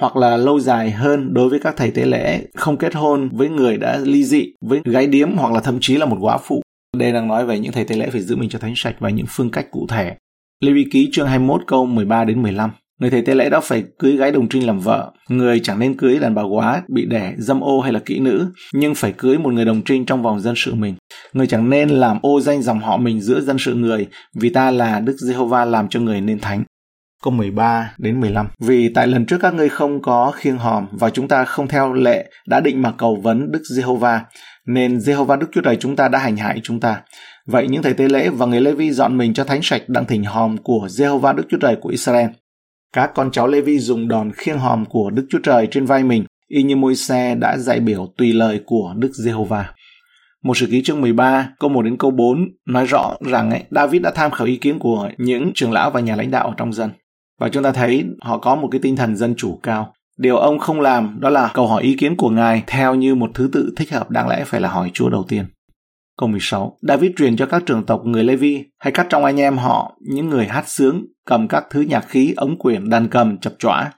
hoặc 0.00 0.16
là 0.16 0.36
lâu 0.36 0.60
dài 0.60 0.90
hơn 0.90 1.34
đối 1.34 1.48
với 1.48 1.60
các 1.60 1.74
thầy 1.76 1.90
tế 1.90 2.04
lễ, 2.04 2.46
không 2.54 2.76
kết 2.76 2.94
hôn 2.94 3.28
với 3.32 3.48
người 3.48 3.76
đã 3.76 3.98
ly 4.02 4.24
dị, 4.24 4.52
với 4.60 4.80
gái 4.84 5.06
điếm 5.06 5.36
hoặc 5.36 5.52
là 5.52 5.60
thậm 5.60 5.78
chí 5.80 5.96
là 5.96 6.06
một 6.06 6.16
góa 6.20 6.38
phụ 6.38 6.62
đây 6.96 7.12
đang 7.12 7.28
nói 7.28 7.46
về 7.46 7.58
những 7.58 7.72
thầy 7.72 7.84
tế 7.84 7.96
lễ 7.96 8.08
phải 8.10 8.20
giữ 8.20 8.36
mình 8.36 8.48
cho 8.48 8.58
thánh 8.58 8.72
sạch 8.76 8.96
và 8.98 9.10
những 9.10 9.26
phương 9.28 9.50
cách 9.50 9.70
cụ 9.70 9.86
thể. 9.88 10.16
Lê 10.60 10.72
Vi 10.72 10.86
Ký 10.92 11.08
chương 11.12 11.26
21 11.26 11.62
câu 11.66 11.86
13 11.86 12.24
đến 12.24 12.42
15. 12.42 12.70
Người 13.02 13.10
thầy 13.10 13.22
tế 13.22 13.34
lễ 13.34 13.50
đó 13.50 13.60
phải 13.60 13.84
cưới 13.98 14.16
gái 14.16 14.32
đồng 14.32 14.48
trinh 14.48 14.66
làm 14.66 14.80
vợ. 14.80 15.12
Người 15.28 15.60
chẳng 15.60 15.78
nên 15.78 15.96
cưới 15.96 16.18
đàn 16.18 16.34
bà 16.34 16.42
quá, 16.42 16.82
bị 16.88 17.06
đẻ, 17.06 17.34
dâm 17.38 17.60
ô 17.60 17.80
hay 17.80 17.92
là 17.92 17.98
kỹ 17.98 18.18
nữ, 18.18 18.46
nhưng 18.74 18.94
phải 18.94 19.12
cưới 19.12 19.38
một 19.38 19.52
người 19.52 19.64
đồng 19.64 19.82
trinh 19.84 20.06
trong 20.06 20.22
vòng 20.22 20.40
dân 20.40 20.54
sự 20.56 20.74
mình. 20.74 20.94
Người 21.32 21.46
chẳng 21.46 21.70
nên 21.70 21.88
làm 21.88 22.18
ô 22.22 22.40
danh 22.40 22.62
dòng 22.62 22.80
họ 22.80 22.96
mình 22.96 23.20
giữa 23.20 23.40
dân 23.40 23.56
sự 23.58 23.74
người, 23.74 24.06
vì 24.34 24.50
ta 24.50 24.70
là 24.70 25.00
Đức 25.00 25.16
Giê-hô-va 25.18 25.64
làm 25.64 25.88
cho 25.88 26.00
người 26.00 26.20
nên 26.20 26.40
thánh. 26.40 26.64
Câu 27.22 27.32
13 27.32 27.94
đến 27.98 28.20
15. 28.20 28.48
Vì 28.60 28.88
tại 28.88 29.06
lần 29.06 29.26
trước 29.26 29.38
các 29.40 29.54
ngươi 29.54 29.68
không 29.68 30.02
có 30.02 30.32
khiêng 30.34 30.58
hòm 30.58 30.86
và 30.92 31.10
chúng 31.10 31.28
ta 31.28 31.44
không 31.44 31.68
theo 31.68 31.92
lệ 31.92 32.30
đã 32.48 32.60
định 32.60 32.82
mà 32.82 32.92
cầu 32.98 33.18
vấn 33.22 33.52
Đức 33.52 33.62
Giê-hô-va, 33.76 34.20
nên 34.66 35.00
Giê-hô-va 35.00 35.36
Đức 35.36 35.46
Chúa 35.52 35.60
Trời 35.60 35.76
chúng 35.76 35.96
ta 35.96 36.08
đã 36.08 36.18
hành 36.18 36.36
hại 36.36 36.60
chúng 36.62 36.80
ta. 36.80 37.00
Vậy 37.46 37.68
những 37.68 37.82
thầy 37.82 37.94
tế 37.94 38.08
lễ 38.08 38.28
và 38.28 38.46
người 38.46 38.60
Lê-vi 38.60 38.90
dọn 38.90 39.18
mình 39.18 39.34
cho 39.34 39.44
thánh 39.44 39.60
sạch 39.62 39.82
đặng 39.88 40.04
thỉnh 40.04 40.24
hòm 40.24 40.56
của 40.56 40.88
Giê-hô-va 40.90 41.32
Đức 41.32 41.44
Chúa 41.48 41.58
Trời 41.58 41.76
của 41.76 41.88
Israel. 41.88 42.28
Các 42.92 43.10
con 43.14 43.30
cháu 43.30 43.46
Lê-vi 43.46 43.78
dùng 43.78 44.08
đòn 44.08 44.32
khiêng 44.32 44.58
hòm 44.58 44.84
của 44.84 45.10
Đức 45.10 45.26
Chúa 45.30 45.38
Trời 45.42 45.68
trên 45.70 45.86
vai 45.86 46.04
mình, 46.04 46.24
y 46.48 46.62
như 46.62 46.76
môi 46.76 46.96
xe 46.96 47.34
đã 47.34 47.58
dạy 47.58 47.80
biểu 47.80 48.06
tùy 48.16 48.32
lời 48.32 48.60
của 48.66 48.94
Đức 48.96 49.10
Giê-hô-va. 49.14 49.74
Một 50.42 50.56
sự 50.56 50.66
ký 50.66 50.82
chương 50.82 51.00
13, 51.00 51.48
câu 51.58 51.70
1 51.70 51.82
đến 51.82 51.96
câu 51.96 52.10
4 52.10 52.48
nói 52.66 52.86
rõ 52.86 53.14
rằng 53.30 53.50
ấy, 53.50 53.62
David 53.70 54.02
đã 54.02 54.10
tham 54.10 54.30
khảo 54.30 54.46
ý 54.46 54.56
kiến 54.56 54.78
của 54.78 55.10
những 55.18 55.50
trưởng 55.54 55.72
lão 55.72 55.90
và 55.90 56.00
nhà 56.00 56.16
lãnh 56.16 56.30
đạo 56.30 56.54
trong 56.56 56.72
dân. 56.72 56.90
Và 57.40 57.48
chúng 57.48 57.62
ta 57.62 57.72
thấy 57.72 58.04
họ 58.22 58.38
có 58.38 58.54
một 58.56 58.68
cái 58.72 58.80
tinh 58.82 58.96
thần 58.96 59.16
dân 59.16 59.34
chủ 59.36 59.60
cao. 59.62 59.94
Điều 60.18 60.36
ông 60.36 60.58
không 60.58 60.80
làm 60.80 61.20
đó 61.20 61.30
là 61.30 61.50
cầu 61.54 61.66
hỏi 61.66 61.82
ý 61.82 61.94
kiến 61.94 62.16
của 62.16 62.30
Ngài 62.30 62.62
theo 62.66 62.94
như 62.94 63.14
một 63.14 63.30
thứ 63.34 63.48
tự 63.52 63.72
thích 63.76 63.92
hợp 63.92 64.10
đáng 64.10 64.28
lẽ 64.28 64.44
phải 64.46 64.60
là 64.60 64.68
hỏi 64.68 64.90
Chúa 64.94 65.08
đầu 65.08 65.24
tiên. 65.28 65.44
Câu 66.18 66.28
16. 66.28 66.78
David 66.82 67.10
truyền 67.16 67.36
cho 67.36 67.46
các 67.46 67.62
trường 67.66 67.86
tộc 67.86 68.02
người 68.04 68.24
Levi 68.24 68.64
hay 68.78 68.92
cắt 68.92 69.06
trong 69.08 69.24
anh 69.24 69.40
em 69.40 69.58
họ 69.58 69.96
những 70.00 70.28
người 70.28 70.46
hát 70.46 70.68
sướng, 70.68 71.06
cầm 71.26 71.48
các 71.48 71.64
thứ 71.70 71.80
nhạc 71.80 72.08
khí, 72.08 72.34
ống 72.36 72.58
quyển, 72.58 72.90
đàn 72.90 73.08
cầm, 73.08 73.38
chập 73.38 73.52
chõa. 73.58 73.90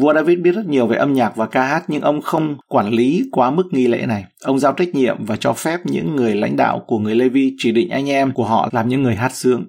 Vua 0.00 0.14
David 0.14 0.38
biết 0.38 0.52
rất 0.52 0.66
nhiều 0.66 0.86
về 0.86 0.96
âm 0.96 1.12
nhạc 1.12 1.36
và 1.36 1.46
ca 1.46 1.66
hát 1.66 1.84
nhưng 1.88 2.00
ông 2.00 2.22
không 2.22 2.56
quản 2.68 2.88
lý 2.88 3.28
quá 3.32 3.50
mức 3.50 3.64
nghi 3.70 3.86
lễ 3.86 4.06
này. 4.06 4.24
Ông 4.44 4.58
giao 4.58 4.72
trách 4.72 4.94
nhiệm 4.94 5.24
và 5.24 5.36
cho 5.36 5.52
phép 5.52 5.80
những 5.84 6.16
người 6.16 6.34
lãnh 6.34 6.56
đạo 6.56 6.84
của 6.86 6.98
người 6.98 7.14
Levi 7.14 7.54
chỉ 7.58 7.72
định 7.72 7.90
anh 7.90 8.10
em 8.10 8.32
của 8.32 8.44
họ 8.44 8.68
làm 8.72 8.88
những 8.88 9.02
người 9.02 9.14
hát 9.14 9.34
sướng. 9.34 9.64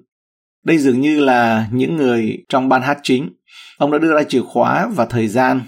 Đây 0.64 0.78
dường 0.78 1.00
như 1.00 1.20
là 1.20 1.68
những 1.72 1.96
người 1.96 2.44
trong 2.48 2.68
ban 2.68 2.82
hát 2.82 2.98
chính. 3.02 3.30
Ông 3.78 3.90
đã 3.90 3.98
đưa 3.98 4.14
ra 4.14 4.22
chìa 4.22 4.42
khóa 4.42 4.88
và 4.94 5.06
thời 5.06 5.28
gian 5.28 5.60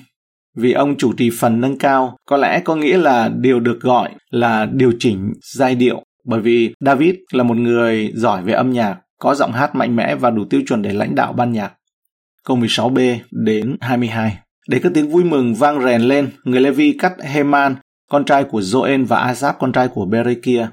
vì 0.56 0.72
ông 0.72 0.96
chủ 0.96 1.12
trì 1.12 1.30
phần 1.38 1.60
nâng 1.60 1.78
cao 1.78 2.16
có 2.26 2.36
lẽ 2.36 2.60
có 2.64 2.76
nghĩa 2.76 2.96
là 2.96 3.30
điều 3.40 3.60
được 3.60 3.80
gọi 3.80 4.10
là 4.30 4.66
điều 4.72 4.92
chỉnh 4.98 5.32
giai 5.54 5.74
điệu 5.74 6.02
bởi 6.24 6.40
vì 6.40 6.74
David 6.80 7.14
là 7.32 7.42
một 7.42 7.56
người 7.56 8.12
giỏi 8.14 8.42
về 8.42 8.52
âm 8.52 8.70
nhạc, 8.70 8.96
có 9.18 9.34
giọng 9.34 9.52
hát 9.52 9.74
mạnh 9.74 9.96
mẽ 9.96 10.14
và 10.14 10.30
đủ 10.30 10.44
tiêu 10.44 10.60
chuẩn 10.66 10.82
để 10.82 10.92
lãnh 10.92 11.14
đạo 11.14 11.32
ban 11.32 11.52
nhạc. 11.52 11.72
Câu 12.44 12.56
16b 12.56 13.18
đến 13.30 13.76
22 13.80 14.38
Để 14.68 14.80
các 14.82 14.92
tiếng 14.94 15.10
vui 15.10 15.24
mừng 15.24 15.54
vang 15.54 15.84
rèn 15.84 16.00
lên, 16.00 16.30
người 16.44 16.60
Levi 16.60 16.92
cắt 16.92 17.12
Heman, 17.22 17.74
con 18.10 18.24
trai 18.24 18.44
của 18.44 18.60
Joel 18.60 19.06
và 19.06 19.18
Asap, 19.18 19.58
con 19.58 19.72
trai 19.72 19.88
của 19.88 20.06
Berekia, 20.06 20.66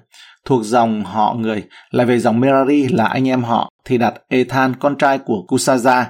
thuộc 0.45 0.65
dòng 0.65 1.03
họ 1.03 1.35
người, 1.39 1.63
lại 1.91 2.05
về 2.05 2.19
dòng 2.19 2.39
Merari 2.39 2.87
là 2.87 3.05
anh 3.05 3.27
em 3.27 3.43
họ, 3.43 3.69
thì 3.85 3.97
đặt 3.97 4.13
Ethan, 4.29 4.75
con 4.79 4.97
trai 4.97 5.17
của 5.17 5.45
Kusaza, 5.47 6.05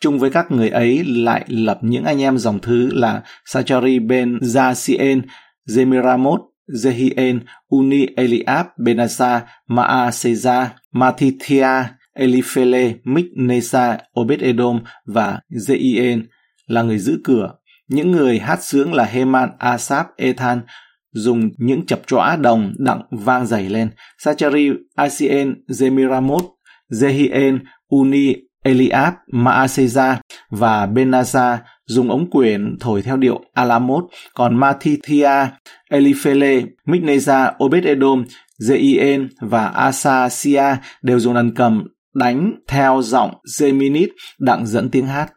chung 0.00 0.18
với 0.18 0.30
các 0.30 0.50
người 0.50 0.68
ấy 0.68 1.04
lại 1.04 1.44
lập 1.48 1.78
những 1.80 2.04
anh 2.04 2.22
em 2.22 2.38
dòng 2.38 2.58
thứ 2.58 2.90
là 2.92 3.22
Sachari 3.44 3.98
ben 3.98 4.38
Zasien, 4.38 5.20
Zemiramot, 5.68 6.38
Jehien, 6.68 7.40
Uni 7.68 8.06
Eliab, 8.16 8.66
Benasa, 8.78 9.40
Maaseza, 9.68 10.68
Matithia, 10.92 11.84
Eliphele, 12.14 12.94
Miknesa, 13.04 13.98
Obed-edom 14.20 14.80
và 15.06 15.40
Zeien 15.50 16.22
là 16.66 16.82
người 16.82 16.98
giữ 16.98 17.20
cửa. 17.24 17.54
Những 17.88 18.10
người 18.10 18.38
hát 18.38 18.62
sướng 18.62 18.94
là 18.94 19.04
Heman, 19.04 19.50
Asap, 19.58 20.06
Ethan, 20.16 20.60
dùng 21.12 21.50
những 21.58 21.86
chập 21.86 22.00
chõa 22.06 22.36
đồng 22.36 22.72
đặng 22.78 23.02
vang 23.10 23.46
dày 23.46 23.68
lên. 23.68 23.90
Sachari, 24.18 24.70
Asien, 24.94 25.54
Zemiramot, 25.68 26.44
Jehien, 26.90 27.58
Uni, 27.88 28.34
Eliab, 28.64 29.14
Maaseza 29.32 30.16
và 30.50 30.86
Benaza 30.86 31.58
dùng 31.86 32.10
ống 32.10 32.30
quyển 32.30 32.76
thổi 32.80 33.02
theo 33.02 33.16
điệu 33.16 33.40
Alamot, 33.54 34.04
còn 34.34 34.56
Matithia, 34.56 35.46
Eliphele, 35.90 36.62
Mikneza, 36.86 37.52
Obed-edom, 37.58 38.24
Zeien 38.60 39.28
và 39.40 39.66
Asasia 39.66 40.76
đều 41.02 41.20
dùng 41.20 41.34
đàn 41.34 41.54
cầm 41.54 41.84
đánh 42.14 42.52
theo 42.68 43.02
giọng 43.02 43.34
Zeminit 43.58 44.08
đặng 44.38 44.66
dẫn 44.66 44.90
tiếng 44.90 45.06
hát. 45.06 45.32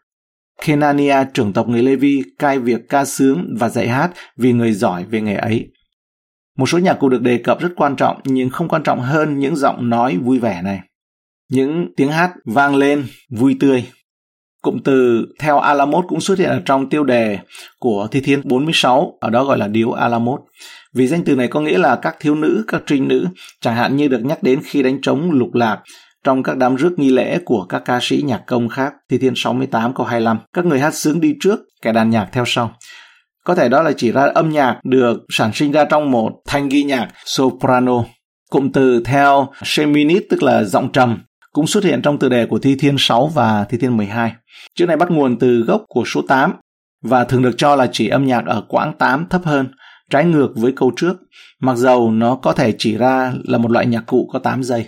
Kenania, 0.65 1.15
trưởng 1.33 1.53
tộc 1.53 1.67
người 1.67 1.83
Levi, 1.83 2.23
cai 2.39 2.59
việc 2.59 2.89
ca 2.89 3.05
sướng 3.05 3.55
và 3.59 3.69
dạy 3.69 3.87
hát 3.87 4.11
vì 4.37 4.53
người 4.53 4.71
giỏi 4.71 5.05
về 5.05 5.21
nghề 5.21 5.35
ấy. 5.35 5.67
Một 6.57 6.65
số 6.65 6.77
nhạc 6.77 6.93
cụ 6.93 7.09
được 7.09 7.21
đề 7.21 7.37
cập 7.37 7.59
rất 7.59 7.69
quan 7.75 7.95
trọng 7.95 8.21
nhưng 8.23 8.49
không 8.49 8.67
quan 8.67 8.83
trọng 8.83 8.99
hơn 8.99 9.39
những 9.39 9.55
giọng 9.55 9.89
nói 9.89 10.17
vui 10.17 10.39
vẻ 10.39 10.61
này. 10.61 10.79
Những 11.49 11.87
tiếng 11.97 12.11
hát 12.11 12.31
vang 12.45 12.75
lên 12.75 13.05
vui 13.29 13.57
tươi. 13.59 13.85
Cụm 14.61 14.79
từ 14.83 15.25
theo 15.39 15.59
Alamot 15.59 16.05
cũng 16.07 16.21
xuất 16.21 16.39
hiện 16.39 16.49
ở 16.49 16.61
trong 16.65 16.89
tiêu 16.89 17.03
đề 17.03 17.39
của 17.79 18.07
Thi 18.11 18.21
Thiên 18.21 18.41
46, 18.43 19.17
ở 19.19 19.29
đó 19.29 19.43
gọi 19.43 19.57
là 19.57 19.67
điếu 19.67 19.91
Alamot. 19.91 20.39
Vì 20.93 21.07
danh 21.07 21.23
từ 21.23 21.35
này 21.35 21.47
có 21.47 21.61
nghĩa 21.61 21.77
là 21.77 21.95
các 21.95 22.15
thiếu 22.19 22.35
nữ, 22.35 22.63
các 22.67 22.83
trinh 22.85 23.07
nữ, 23.07 23.27
chẳng 23.61 23.75
hạn 23.75 23.95
như 23.95 24.07
được 24.07 24.25
nhắc 24.25 24.43
đến 24.43 24.61
khi 24.63 24.83
đánh 24.83 25.01
trống 25.01 25.31
lục 25.31 25.53
lạc 25.53 25.79
trong 26.23 26.43
các 26.43 26.57
đám 26.57 26.75
rước 26.75 26.99
nghi 26.99 27.09
lễ 27.09 27.39
của 27.45 27.65
các 27.69 27.81
ca 27.85 27.99
sĩ 28.01 28.23
nhạc 28.25 28.41
công 28.47 28.69
khác. 28.69 28.93
Thi 29.09 29.17
Thiên 29.17 29.33
68 29.35 29.93
câu 29.93 30.05
25. 30.05 30.39
Các 30.53 30.65
người 30.65 30.79
hát 30.79 30.93
sướng 30.93 31.21
đi 31.21 31.35
trước, 31.39 31.59
kẻ 31.81 31.91
đàn 31.91 32.09
nhạc 32.09 32.29
theo 32.31 32.43
sau. 32.47 32.75
Có 33.43 33.55
thể 33.55 33.69
đó 33.69 33.81
là 33.83 33.91
chỉ 33.97 34.11
ra 34.11 34.23
âm 34.35 34.49
nhạc 34.49 34.79
được 34.83 35.17
sản 35.29 35.51
sinh 35.53 35.71
ra 35.71 35.85
trong 35.85 36.11
một 36.11 36.31
thanh 36.47 36.69
ghi 36.69 36.83
nhạc 36.83 37.07
soprano. 37.25 38.03
Cụm 38.49 38.71
từ 38.71 39.01
theo 39.05 39.47
Sheminit 39.63 40.23
tức 40.29 40.43
là 40.43 40.63
giọng 40.63 40.91
trầm 40.91 41.17
cũng 41.51 41.67
xuất 41.67 41.83
hiện 41.83 42.01
trong 42.01 42.19
tựa 42.19 42.29
đề 42.29 42.45
của 42.45 42.59
Thi 42.59 42.75
Thiên 42.75 42.95
6 42.99 43.27
và 43.27 43.65
Thi 43.69 43.77
Thiên 43.77 43.97
12. 43.97 44.33
Chữ 44.75 44.85
này 44.85 44.97
bắt 44.97 45.11
nguồn 45.11 45.39
từ 45.39 45.59
gốc 45.59 45.83
của 45.87 46.03
số 46.05 46.21
8 46.27 46.53
và 47.03 47.23
thường 47.23 47.41
được 47.41 47.55
cho 47.57 47.75
là 47.75 47.89
chỉ 47.91 48.07
âm 48.07 48.25
nhạc 48.25 48.45
ở 48.45 48.63
quãng 48.67 48.93
8 48.97 49.25
thấp 49.29 49.41
hơn. 49.45 49.67
trái 50.09 50.25
ngược 50.25 50.49
với 50.55 50.73
câu 50.75 50.91
trước, 50.95 51.17
mặc 51.59 51.75
dầu 51.75 52.11
nó 52.11 52.35
có 52.35 52.53
thể 52.53 52.73
chỉ 52.77 52.97
ra 52.97 53.33
là 53.43 53.57
một 53.57 53.71
loại 53.71 53.85
nhạc 53.85 54.05
cụ 54.05 54.29
có 54.33 54.39
8 54.39 54.63
giây. 54.63 54.85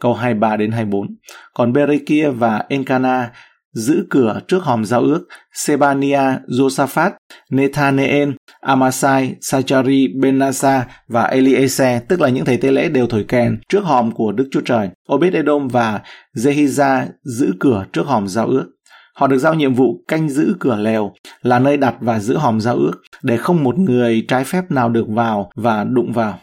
Câu 0.00 0.14
23 0.14 0.56
đến 0.56 0.72
24. 0.72 1.06
Còn 1.54 1.72
Berekia 1.72 2.30
và 2.30 2.64
Enkana 2.68 3.30
giữ 3.76 4.06
cửa 4.10 4.40
trước 4.48 4.62
hòm 4.62 4.84
giao 4.84 5.00
ước 5.00 5.26
Sebania, 5.52 6.22
Josaphat, 6.48 7.10
Nethaneel, 7.50 8.30
Amasai, 8.60 9.34
Sachari, 9.40 10.08
Benasa 10.22 10.86
và 11.08 11.30
Eliezer, 11.30 12.00
tức 12.08 12.20
là 12.20 12.28
những 12.28 12.44
thầy 12.44 12.56
tế 12.56 12.70
lễ 12.70 12.88
đều 12.88 13.06
thổi 13.06 13.24
kèn 13.28 13.60
trước 13.68 13.84
hòm 13.84 14.12
của 14.12 14.32
Đức 14.32 14.48
Chúa 14.52 14.60
Trời. 14.60 14.88
Obed-edom 15.08 15.68
và 15.68 16.00
Jehiza 16.36 17.06
giữ 17.24 17.52
cửa 17.60 17.84
trước 17.92 18.06
hòm 18.06 18.28
giao 18.28 18.46
ước. 18.46 18.66
Họ 19.14 19.26
được 19.26 19.38
giao 19.38 19.54
nhiệm 19.54 19.74
vụ 19.74 20.04
canh 20.08 20.28
giữ 20.28 20.56
cửa 20.60 20.76
lều, 20.76 21.12
là 21.42 21.58
nơi 21.58 21.76
đặt 21.76 21.94
và 22.00 22.20
giữ 22.20 22.36
hòm 22.36 22.60
giao 22.60 22.76
ước, 22.76 22.92
để 23.22 23.36
không 23.36 23.64
một 23.64 23.78
người 23.78 24.24
trái 24.28 24.44
phép 24.44 24.70
nào 24.70 24.88
được 24.88 25.06
vào 25.08 25.50
và 25.56 25.84
đụng 25.84 26.12
vào. 26.12 26.38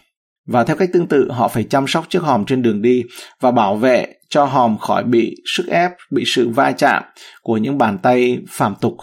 Và 0.48 0.64
theo 0.64 0.76
cách 0.76 0.90
tương 0.94 1.08
tự, 1.08 1.32
họ 1.32 1.48
phải 1.48 1.64
chăm 1.64 1.88
sóc 1.88 2.06
chiếc 2.10 2.24
hòm 2.24 2.46
trên 2.46 2.62
đường 2.62 2.82
đi 2.82 3.04
và 3.42 3.52
bảo 3.52 3.76
vệ 3.76 4.08
cho 4.34 4.46
hòm 4.46 4.78
khỏi 4.78 5.04
bị 5.04 5.36
sức 5.46 5.68
ép, 5.68 5.92
bị 6.12 6.24
sự 6.26 6.50
va 6.50 6.72
chạm 6.72 7.04
của 7.42 7.58
những 7.58 7.78
bàn 7.78 7.98
tay 7.98 8.38
phàm 8.50 8.76
tục. 8.82 8.98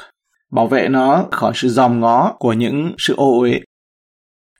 Bảo 0.52 0.66
vệ 0.66 0.88
nó 0.88 1.26
khỏi 1.30 1.52
sự 1.54 1.68
dòm 1.68 2.00
ngó 2.00 2.32
của 2.38 2.52
những 2.52 2.94
sự 2.98 3.14
ô 3.16 3.40
uế. 3.40 3.60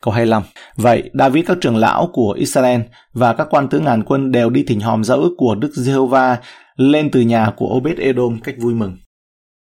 Câu 0.03 0.15
25. 0.15 0.43
Vậy, 0.77 1.11
David 1.15 1.47
các 1.47 1.59
trưởng 1.61 1.77
lão 1.77 2.11
của 2.13 2.35
Israel 2.39 2.81
và 3.13 3.35
các 3.35 3.47
quan 3.51 3.69
tướng 3.69 3.85
ngàn 3.85 4.03
quân 4.05 4.33
đều 4.33 4.51
đi 4.51 4.65
thỉnh 4.67 4.81
hòm 4.81 5.05
giao 5.05 5.19
ước 5.19 5.35
của 5.39 5.55
Đức 5.55 5.71
Giê-hô-va 5.75 6.37
lên 6.77 7.11
từ 7.11 7.21
nhà 7.21 7.53
của 7.57 7.81
Obed-edom 7.81 8.39
cách 8.45 8.55
vui 8.59 8.75
mừng. 8.75 8.97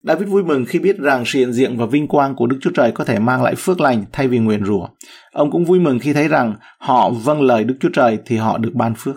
David 0.03 0.29
vui 0.29 0.43
mừng 0.43 0.65
khi 0.65 0.79
biết 0.79 0.97
rằng 0.97 1.23
sự 1.25 1.39
hiện 1.39 1.53
diện 1.53 1.77
và 1.77 1.85
vinh 1.85 2.07
quang 2.07 2.35
của 2.35 2.47
Đức 2.47 2.57
Chúa 2.61 2.71
Trời 2.71 2.91
có 2.91 3.03
thể 3.03 3.19
mang 3.19 3.43
lại 3.43 3.55
phước 3.57 3.81
lành 3.81 4.05
thay 4.11 4.27
vì 4.27 4.39
nguyền 4.39 4.65
rủa. 4.65 4.87
Ông 5.31 5.51
cũng 5.51 5.65
vui 5.65 5.79
mừng 5.79 5.99
khi 5.99 6.13
thấy 6.13 6.27
rằng 6.27 6.55
họ 6.79 7.09
vâng 7.09 7.41
lời 7.41 7.63
Đức 7.63 7.75
Chúa 7.79 7.89
Trời 7.93 8.19
thì 8.25 8.37
họ 8.37 8.57
được 8.57 8.71
ban 8.73 8.93
phước. 8.97 9.15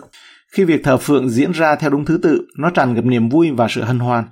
Khi 0.53 0.63
việc 0.63 0.83
thờ 0.83 0.97
phượng 0.97 1.29
diễn 1.29 1.51
ra 1.51 1.75
theo 1.75 1.89
đúng 1.89 2.05
thứ 2.05 2.19
tự, 2.23 2.47
nó 2.57 2.69
tràn 2.69 2.93
ngập 2.93 3.05
niềm 3.05 3.29
vui 3.29 3.51
và 3.51 3.67
sự 3.69 3.83
hân 3.83 3.99
hoan. 3.99 4.23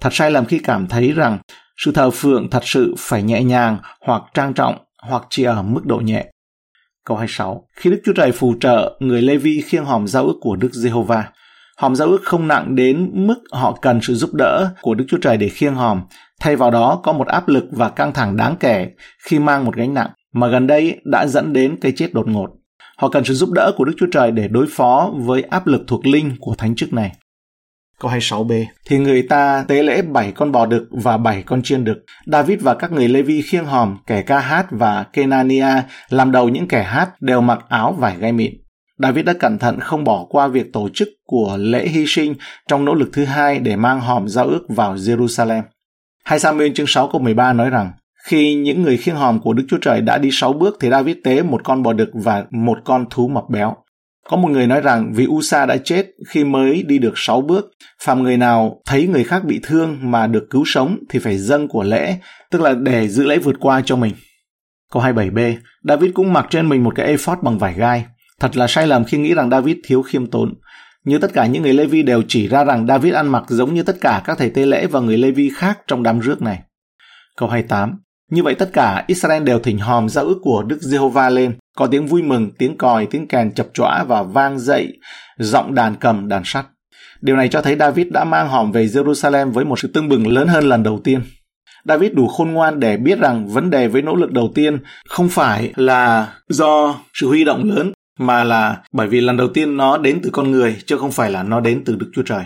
Thật 0.00 0.10
sai 0.12 0.30
lầm 0.30 0.44
khi 0.44 0.58
cảm 0.58 0.86
thấy 0.86 1.12
rằng 1.12 1.38
sự 1.76 1.92
thờ 1.92 2.10
phượng 2.10 2.50
thật 2.50 2.62
sự 2.64 2.94
phải 2.98 3.22
nhẹ 3.22 3.42
nhàng 3.42 3.78
hoặc 4.00 4.22
trang 4.34 4.54
trọng 4.54 4.78
hoặc 5.02 5.22
chỉ 5.30 5.42
ở 5.42 5.62
mức 5.62 5.86
độ 5.86 5.96
nhẹ. 5.96 6.26
Câu 7.04 7.16
26. 7.16 7.68
Khi 7.76 7.90
Đức 7.90 8.00
Chúa 8.04 8.12
Trời 8.12 8.32
phù 8.32 8.54
trợ, 8.60 8.96
người 9.00 9.22
Lê 9.22 9.36
Vi 9.36 9.60
khiêng 9.60 9.84
hòm 9.84 10.06
giao 10.06 10.26
ước 10.26 10.36
của 10.40 10.56
Đức 10.56 10.72
Giê-hô-va. 10.72 11.24
Hòm 11.76 11.96
giao 11.96 12.08
ước 12.08 12.20
không 12.24 12.48
nặng 12.48 12.74
đến 12.74 13.10
mức 13.26 13.38
họ 13.52 13.78
cần 13.82 14.00
sự 14.02 14.14
giúp 14.14 14.34
đỡ 14.34 14.68
của 14.82 14.94
Đức 14.94 15.04
Chúa 15.08 15.18
Trời 15.22 15.36
để 15.36 15.48
khiêng 15.48 15.74
hòm. 15.74 16.02
Thay 16.40 16.56
vào 16.56 16.70
đó 16.70 17.00
có 17.02 17.12
một 17.12 17.26
áp 17.26 17.48
lực 17.48 17.64
và 17.70 17.88
căng 17.88 18.12
thẳng 18.12 18.36
đáng 18.36 18.56
kể 18.60 18.90
khi 19.24 19.38
mang 19.38 19.64
một 19.64 19.76
gánh 19.76 19.94
nặng 19.94 20.10
mà 20.32 20.48
gần 20.48 20.66
đây 20.66 21.00
đã 21.04 21.26
dẫn 21.26 21.52
đến 21.52 21.76
cái 21.80 21.92
chết 21.96 22.14
đột 22.14 22.28
ngột. 22.28 22.48
Họ 23.00 23.08
cần 23.08 23.24
sự 23.24 23.34
giúp 23.34 23.50
đỡ 23.52 23.72
của 23.76 23.84
Đức 23.84 23.92
Chúa 23.98 24.06
Trời 24.12 24.30
để 24.30 24.48
đối 24.48 24.66
phó 24.70 25.10
với 25.14 25.42
áp 25.42 25.66
lực 25.66 25.82
thuộc 25.86 26.06
linh 26.06 26.36
của 26.40 26.54
thánh 26.54 26.74
chức 26.74 26.92
này. 26.92 27.12
Câu 28.00 28.10
26b 28.10 28.64
Thì 28.86 28.98
người 28.98 29.22
ta 29.22 29.64
tế 29.68 29.82
lễ 29.82 30.02
bảy 30.02 30.32
con 30.32 30.52
bò 30.52 30.66
đực 30.66 30.88
và 30.90 31.16
bảy 31.16 31.42
con 31.42 31.62
chiên 31.62 31.84
đực. 31.84 31.98
David 32.26 32.62
và 32.62 32.74
các 32.74 32.92
người 32.92 33.08
Lê-vi 33.08 33.42
khiêng 33.42 33.64
hòm, 33.64 33.96
kẻ 34.06 34.22
ca 34.22 34.38
hát 34.38 34.66
và 34.70 35.02
Kenania 35.02 35.82
làm 36.08 36.32
đầu 36.32 36.48
những 36.48 36.68
kẻ 36.68 36.82
hát 36.82 37.10
đều 37.20 37.40
mặc 37.40 37.58
áo 37.68 37.92
vải 37.92 38.16
gai 38.18 38.32
mịn. 38.32 38.52
David 38.98 39.24
đã 39.24 39.32
cẩn 39.32 39.58
thận 39.58 39.80
không 39.80 40.04
bỏ 40.04 40.26
qua 40.28 40.48
việc 40.48 40.72
tổ 40.72 40.88
chức 40.94 41.08
của 41.26 41.56
lễ 41.60 41.88
hy 41.88 42.04
sinh 42.06 42.34
trong 42.68 42.84
nỗ 42.84 42.94
lực 42.94 43.08
thứ 43.12 43.24
hai 43.24 43.58
để 43.58 43.76
mang 43.76 44.00
hòm 44.00 44.28
giao 44.28 44.46
ước 44.46 44.62
vào 44.68 44.94
Jerusalem. 44.94 45.62
Hai 46.24 46.38
Samuel 46.38 46.72
chương 46.72 46.86
6 46.86 47.08
câu 47.12 47.20
13 47.20 47.52
nói 47.52 47.70
rằng 47.70 47.92
khi 48.26 48.54
những 48.54 48.82
người 48.82 48.96
khiêng 48.96 49.16
hòm 49.16 49.40
của 49.40 49.52
Đức 49.52 49.64
Chúa 49.68 49.78
Trời 49.78 50.00
đã 50.00 50.18
đi 50.18 50.28
sáu 50.32 50.52
bước 50.52 50.76
thì 50.80 50.90
David 50.90 51.16
tế 51.24 51.42
một 51.42 51.60
con 51.64 51.82
bò 51.82 51.92
đực 51.92 52.10
và 52.14 52.44
một 52.50 52.78
con 52.84 53.04
thú 53.10 53.28
mập 53.28 53.44
béo. 53.50 53.76
Có 54.28 54.36
một 54.36 54.48
người 54.48 54.66
nói 54.66 54.80
rằng 54.80 55.12
vì 55.14 55.26
Usa 55.26 55.66
đã 55.66 55.76
chết 55.76 56.06
khi 56.28 56.44
mới 56.44 56.82
đi 56.82 56.98
được 56.98 57.12
sáu 57.16 57.40
bước, 57.40 57.70
phàm 58.02 58.22
người 58.22 58.36
nào 58.36 58.82
thấy 58.86 59.06
người 59.06 59.24
khác 59.24 59.44
bị 59.44 59.60
thương 59.62 59.98
mà 60.02 60.26
được 60.26 60.46
cứu 60.50 60.64
sống 60.66 60.98
thì 61.08 61.18
phải 61.18 61.38
dâng 61.38 61.68
của 61.68 61.82
lễ, 61.82 62.16
tức 62.50 62.62
là 62.62 62.74
để 62.74 63.08
giữ 63.08 63.24
lễ 63.24 63.38
vượt 63.38 63.56
qua 63.60 63.82
cho 63.84 63.96
mình. 63.96 64.14
Câu 64.92 65.02
27b, 65.02 65.56
David 65.84 66.10
cũng 66.14 66.32
mặc 66.32 66.46
trên 66.50 66.68
mình 66.68 66.84
một 66.84 66.94
cái 66.94 67.06
ephod 67.06 67.38
bằng 67.42 67.58
vải 67.58 67.74
gai. 67.74 68.04
Thật 68.40 68.56
là 68.56 68.66
sai 68.66 68.86
lầm 68.86 69.04
khi 69.04 69.18
nghĩ 69.18 69.34
rằng 69.34 69.50
David 69.50 69.76
thiếu 69.84 70.02
khiêm 70.02 70.26
tốn. 70.26 70.54
Như 71.04 71.18
tất 71.18 71.32
cả 71.32 71.46
những 71.46 71.62
người 71.62 71.72
Levi 71.72 72.02
đều 72.02 72.22
chỉ 72.28 72.48
ra 72.48 72.64
rằng 72.64 72.86
David 72.86 73.14
ăn 73.14 73.28
mặc 73.28 73.44
giống 73.48 73.74
như 73.74 73.82
tất 73.82 73.96
cả 74.00 74.22
các 74.24 74.38
thầy 74.38 74.50
tế 74.50 74.66
lễ 74.66 74.86
và 74.86 75.00
người 75.00 75.18
Levi 75.18 75.50
khác 75.54 75.78
trong 75.86 76.02
đám 76.02 76.20
rước 76.20 76.42
này. 76.42 76.58
Câu 77.36 77.48
28. 77.48 77.98
Như 78.30 78.42
vậy 78.42 78.54
tất 78.54 78.72
cả 78.72 79.04
Israel 79.06 79.42
đều 79.42 79.58
thỉnh 79.58 79.78
hòm 79.78 80.08
giao 80.08 80.24
ước 80.24 80.38
của 80.42 80.62
Đức 80.62 80.78
Giê-hô-va 80.80 81.30
lên, 81.30 81.54
có 81.76 81.86
tiếng 81.86 82.06
vui 82.06 82.22
mừng, 82.22 82.50
tiếng 82.58 82.78
còi, 82.78 83.06
tiếng 83.06 83.28
kèn 83.28 83.54
chập 83.54 83.66
chọa 83.74 84.04
và 84.04 84.22
vang 84.22 84.58
dậy, 84.58 84.98
giọng 85.38 85.74
đàn 85.74 85.94
cầm, 85.94 86.28
đàn 86.28 86.42
sắt. 86.44 86.66
Điều 87.20 87.36
này 87.36 87.48
cho 87.48 87.62
thấy 87.62 87.76
David 87.76 88.06
đã 88.10 88.24
mang 88.24 88.48
hòm 88.48 88.72
về 88.72 88.86
Jerusalem 88.86 89.52
với 89.52 89.64
một 89.64 89.78
sự 89.78 89.88
tưng 89.94 90.08
bừng 90.08 90.26
lớn 90.26 90.48
hơn 90.48 90.64
lần 90.64 90.82
đầu 90.82 91.00
tiên. 91.04 91.20
David 91.84 92.12
đủ 92.12 92.28
khôn 92.28 92.50
ngoan 92.50 92.80
để 92.80 92.96
biết 92.96 93.18
rằng 93.18 93.48
vấn 93.48 93.70
đề 93.70 93.88
với 93.88 94.02
nỗ 94.02 94.14
lực 94.16 94.32
đầu 94.32 94.52
tiên 94.54 94.78
không 95.08 95.28
phải 95.28 95.72
là 95.76 96.32
do 96.48 96.94
sự 97.14 97.28
huy 97.28 97.44
động 97.44 97.64
lớn 97.64 97.92
mà 98.18 98.44
là 98.44 98.76
bởi 98.92 99.08
vì 99.08 99.20
lần 99.20 99.36
đầu 99.36 99.48
tiên 99.48 99.76
nó 99.76 99.98
đến 99.98 100.20
từ 100.22 100.30
con 100.32 100.50
người 100.50 100.76
chứ 100.86 100.96
không 100.98 101.12
phải 101.12 101.30
là 101.30 101.42
nó 101.42 101.60
đến 101.60 101.82
từ 101.84 101.96
Đức 101.96 102.10
Chúa 102.14 102.22
Trời. 102.22 102.44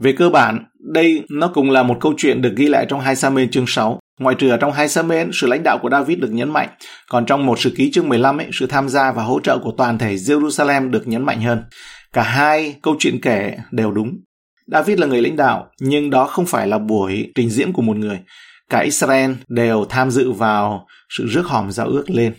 Về 0.00 0.12
cơ 0.12 0.30
bản, 0.30 0.64
đây 0.92 1.24
nó 1.30 1.48
cũng 1.48 1.70
là 1.70 1.82
một 1.82 1.96
câu 2.00 2.14
chuyện 2.16 2.42
được 2.42 2.52
ghi 2.56 2.68
lại 2.68 2.86
trong 2.88 3.00
2 3.00 3.16
Samuel 3.16 3.48
chương 3.48 3.66
6. 3.66 4.00
Ngoại 4.22 4.36
trừ 4.38 4.50
ở 4.50 4.56
trong 4.56 4.72
hai 4.72 4.88
sớm 4.88 5.08
mến, 5.08 5.30
sự 5.32 5.46
lãnh 5.46 5.62
đạo 5.64 5.78
của 5.82 5.90
David 5.90 6.18
được 6.18 6.32
nhấn 6.32 6.50
mạnh, 6.50 6.68
còn 7.08 7.26
trong 7.26 7.46
một 7.46 7.58
sự 7.58 7.72
ký 7.76 7.90
chương 7.90 8.08
15 8.08 8.38
ấy, 8.38 8.48
sự 8.52 8.66
tham 8.66 8.88
gia 8.88 9.12
và 9.12 9.22
hỗ 9.22 9.40
trợ 9.40 9.58
của 9.58 9.72
toàn 9.76 9.98
thể 9.98 10.14
Jerusalem 10.14 10.90
được 10.90 11.08
nhấn 11.08 11.22
mạnh 11.22 11.40
hơn. 11.40 11.64
Cả 12.12 12.22
hai 12.22 12.76
câu 12.82 12.96
chuyện 12.98 13.20
kể 13.20 13.58
đều 13.70 13.90
đúng. 13.90 14.18
David 14.66 14.98
là 14.98 15.06
người 15.06 15.22
lãnh 15.22 15.36
đạo, 15.36 15.66
nhưng 15.80 16.10
đó 16.10 16.26
không 16.26 16.46
phải 16.46 16.66
là 16.66 16.78
buổi 16.78 17.32
trình 17.34 17.50
diễn 17.50 17.72
của 17.72 17.82
một 17.82 17.96
người. 17.96 18.18
Cả 18.70 18.78
Israel 18.78 19.32
đều 19.48 19.84
tham 19.88 20.10
dự 20.10 20.32
vào 20.32 20.86
sự 21.18 21.26
rước 21.26 21.46
hòm 21.46 21.72
giao 21.72 21.86
ước 21.86 22.10
lên. 22.10 22.34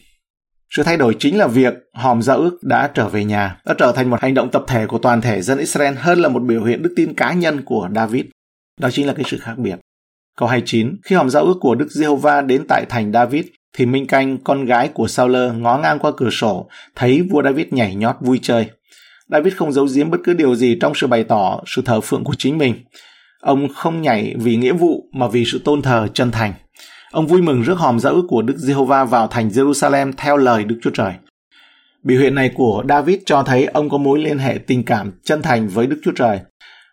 Sự 0.76 0.84
thay 0.84 0.98
đổi 0.98 1.16
chính 1.20 1.38
là 1.38 1.48
việc 1.48 1.74
hòm 1.94 2.22
giao 2.22 2.38
ước 2.38 2.58
đã 2.62 2.92
trở 2.94 3.10
về 3.10 3.24
nhà, 3.24 3.58
đã 3.66 3.74
trở 3.78 3.92
thành 3.96 4.10
một 4.10 4.22
hành 4.22 4.34
động 4.34 4.52
tập 4.52 4.64
thể 4.68 4.88
của 4.88 4.98
toàn 4.98 5.22
thể 5.22 5.42
dân 5.42 5.58
Israel 5.58 5.96
hơn 5.96 6.20
là 6.20 6.30
một 6.30 6.44
biểu 6.44 6.64
hiện 6.64 6.82
đức 6.82 6.94
tin 6.96 7.14
cá 7.14 7.34
nhân 7.34 7.62
của 7.66 7.90
David. 7.96 8.26
Đó 8.80 8.90
chính 8.92 9.08
là 9.08 9.14
cái 9.14 9.24
sự 9.28 9.38
khác 9.42 9.58
biệt. 9.58 9.76
Câu 10.38 10.50
29, 10.50 10.96
khi 11.04 11.16
hòm 11.16 11.30
giao 11.30 11.44
ước 11.44 11.58
của 11.62 11.76
Đức 11.76 11.88
Giê-hô-va 11.90 12.42
đến 12.42 12.66
tại 12.70 12.86
thành 12.90 13.12
David, 13.12 13.46
thì 13.74 13.86
Minh 13.86 14.08
Canh, 14.08 14.38
con 14.38 14.66
gái 14.66 14.90
của 14.94 15.08
Saul 15.08 15.36
ngó 15.58 15.78
ngang 15.78 16.00
qua 16.00 16.12
cửa 16.18 16.30
sổ, 16.30 16.70
thấy 16.96 17.22
vua 17.22 17.44
David 17.44 17.68
nhảy 17.72 17.96
nhót 17.96 18.16
vui 18.22 18.40
chơi. 18.42 18.70
David 19.28 19.54
không 19.56 19.72
giấu 19.72 19.88
giếm 19.96 20.10
bất 20.10 20.18
cứ 20.24 20.34
điều 20.34 20.56
gì 20.56 20.78
trong 20.82 20.96
sự 20.96 21.08
bày 21.08 21.24
tỏ 21.24 21.62
sự 21.66 21.82
thờ 21.86 22.02
phượng 22.02 22.24
của 22.24 22.36
chính 22.38 22.58
mình. 22.58 22.76
Ông 23.40 23.68
không 23.74 24.02
nhảy 24.02 24.36
vì 24.38 24.56
nghĩa 24.56 24.74
vụ 24.74 25.10
mà 25.14 25.28
vì 25.28 25.46
sự 25.46 25.62
tôn 25.66 25.82
thờ 25.82 26.08
chân 26.14 26.32
thành. 26.32 26.54
Ông 27.12 27.28
vui 27.28 27.42
mừng 27.42 27.62
rước 27.62 27.78
hòm 27.78 28.00
giao 28.00 28.14
ước 28.14 28.26
của 28.30 28.42
Đức 28.42 28.58
Giê-hô-va 28.58 29.06
vào 29.06 29.28
thành 29.28 29.50
Jerusalem 29.50 30.14
theo 30.18 30.38
lời 30.38 30.64
Đức 30.64 30.80
Chúa 30.82 30.92
Trời. 30.94 31.14
Biểu 32.04 32.22
hiện 32.22 32.36
này 32.36 32.52
của 32.56 32.84
David 32.90 33.20
cho 33.26 33.44
thấy 33.44 33.66
ông 33.66 33.90
có 33.90 33.98
mối 33.98 34.20
liên 34.20 34.38
hệ 34.38 34.58
tình 34.68 34.84
cảm 34.84 35.12
chân 35.24 35.42
thành 35.42 35.68
với 35.68 35.88
Đức 35.88 36.00
Chúa 36.04 36.12
Trời. 36.16 36.40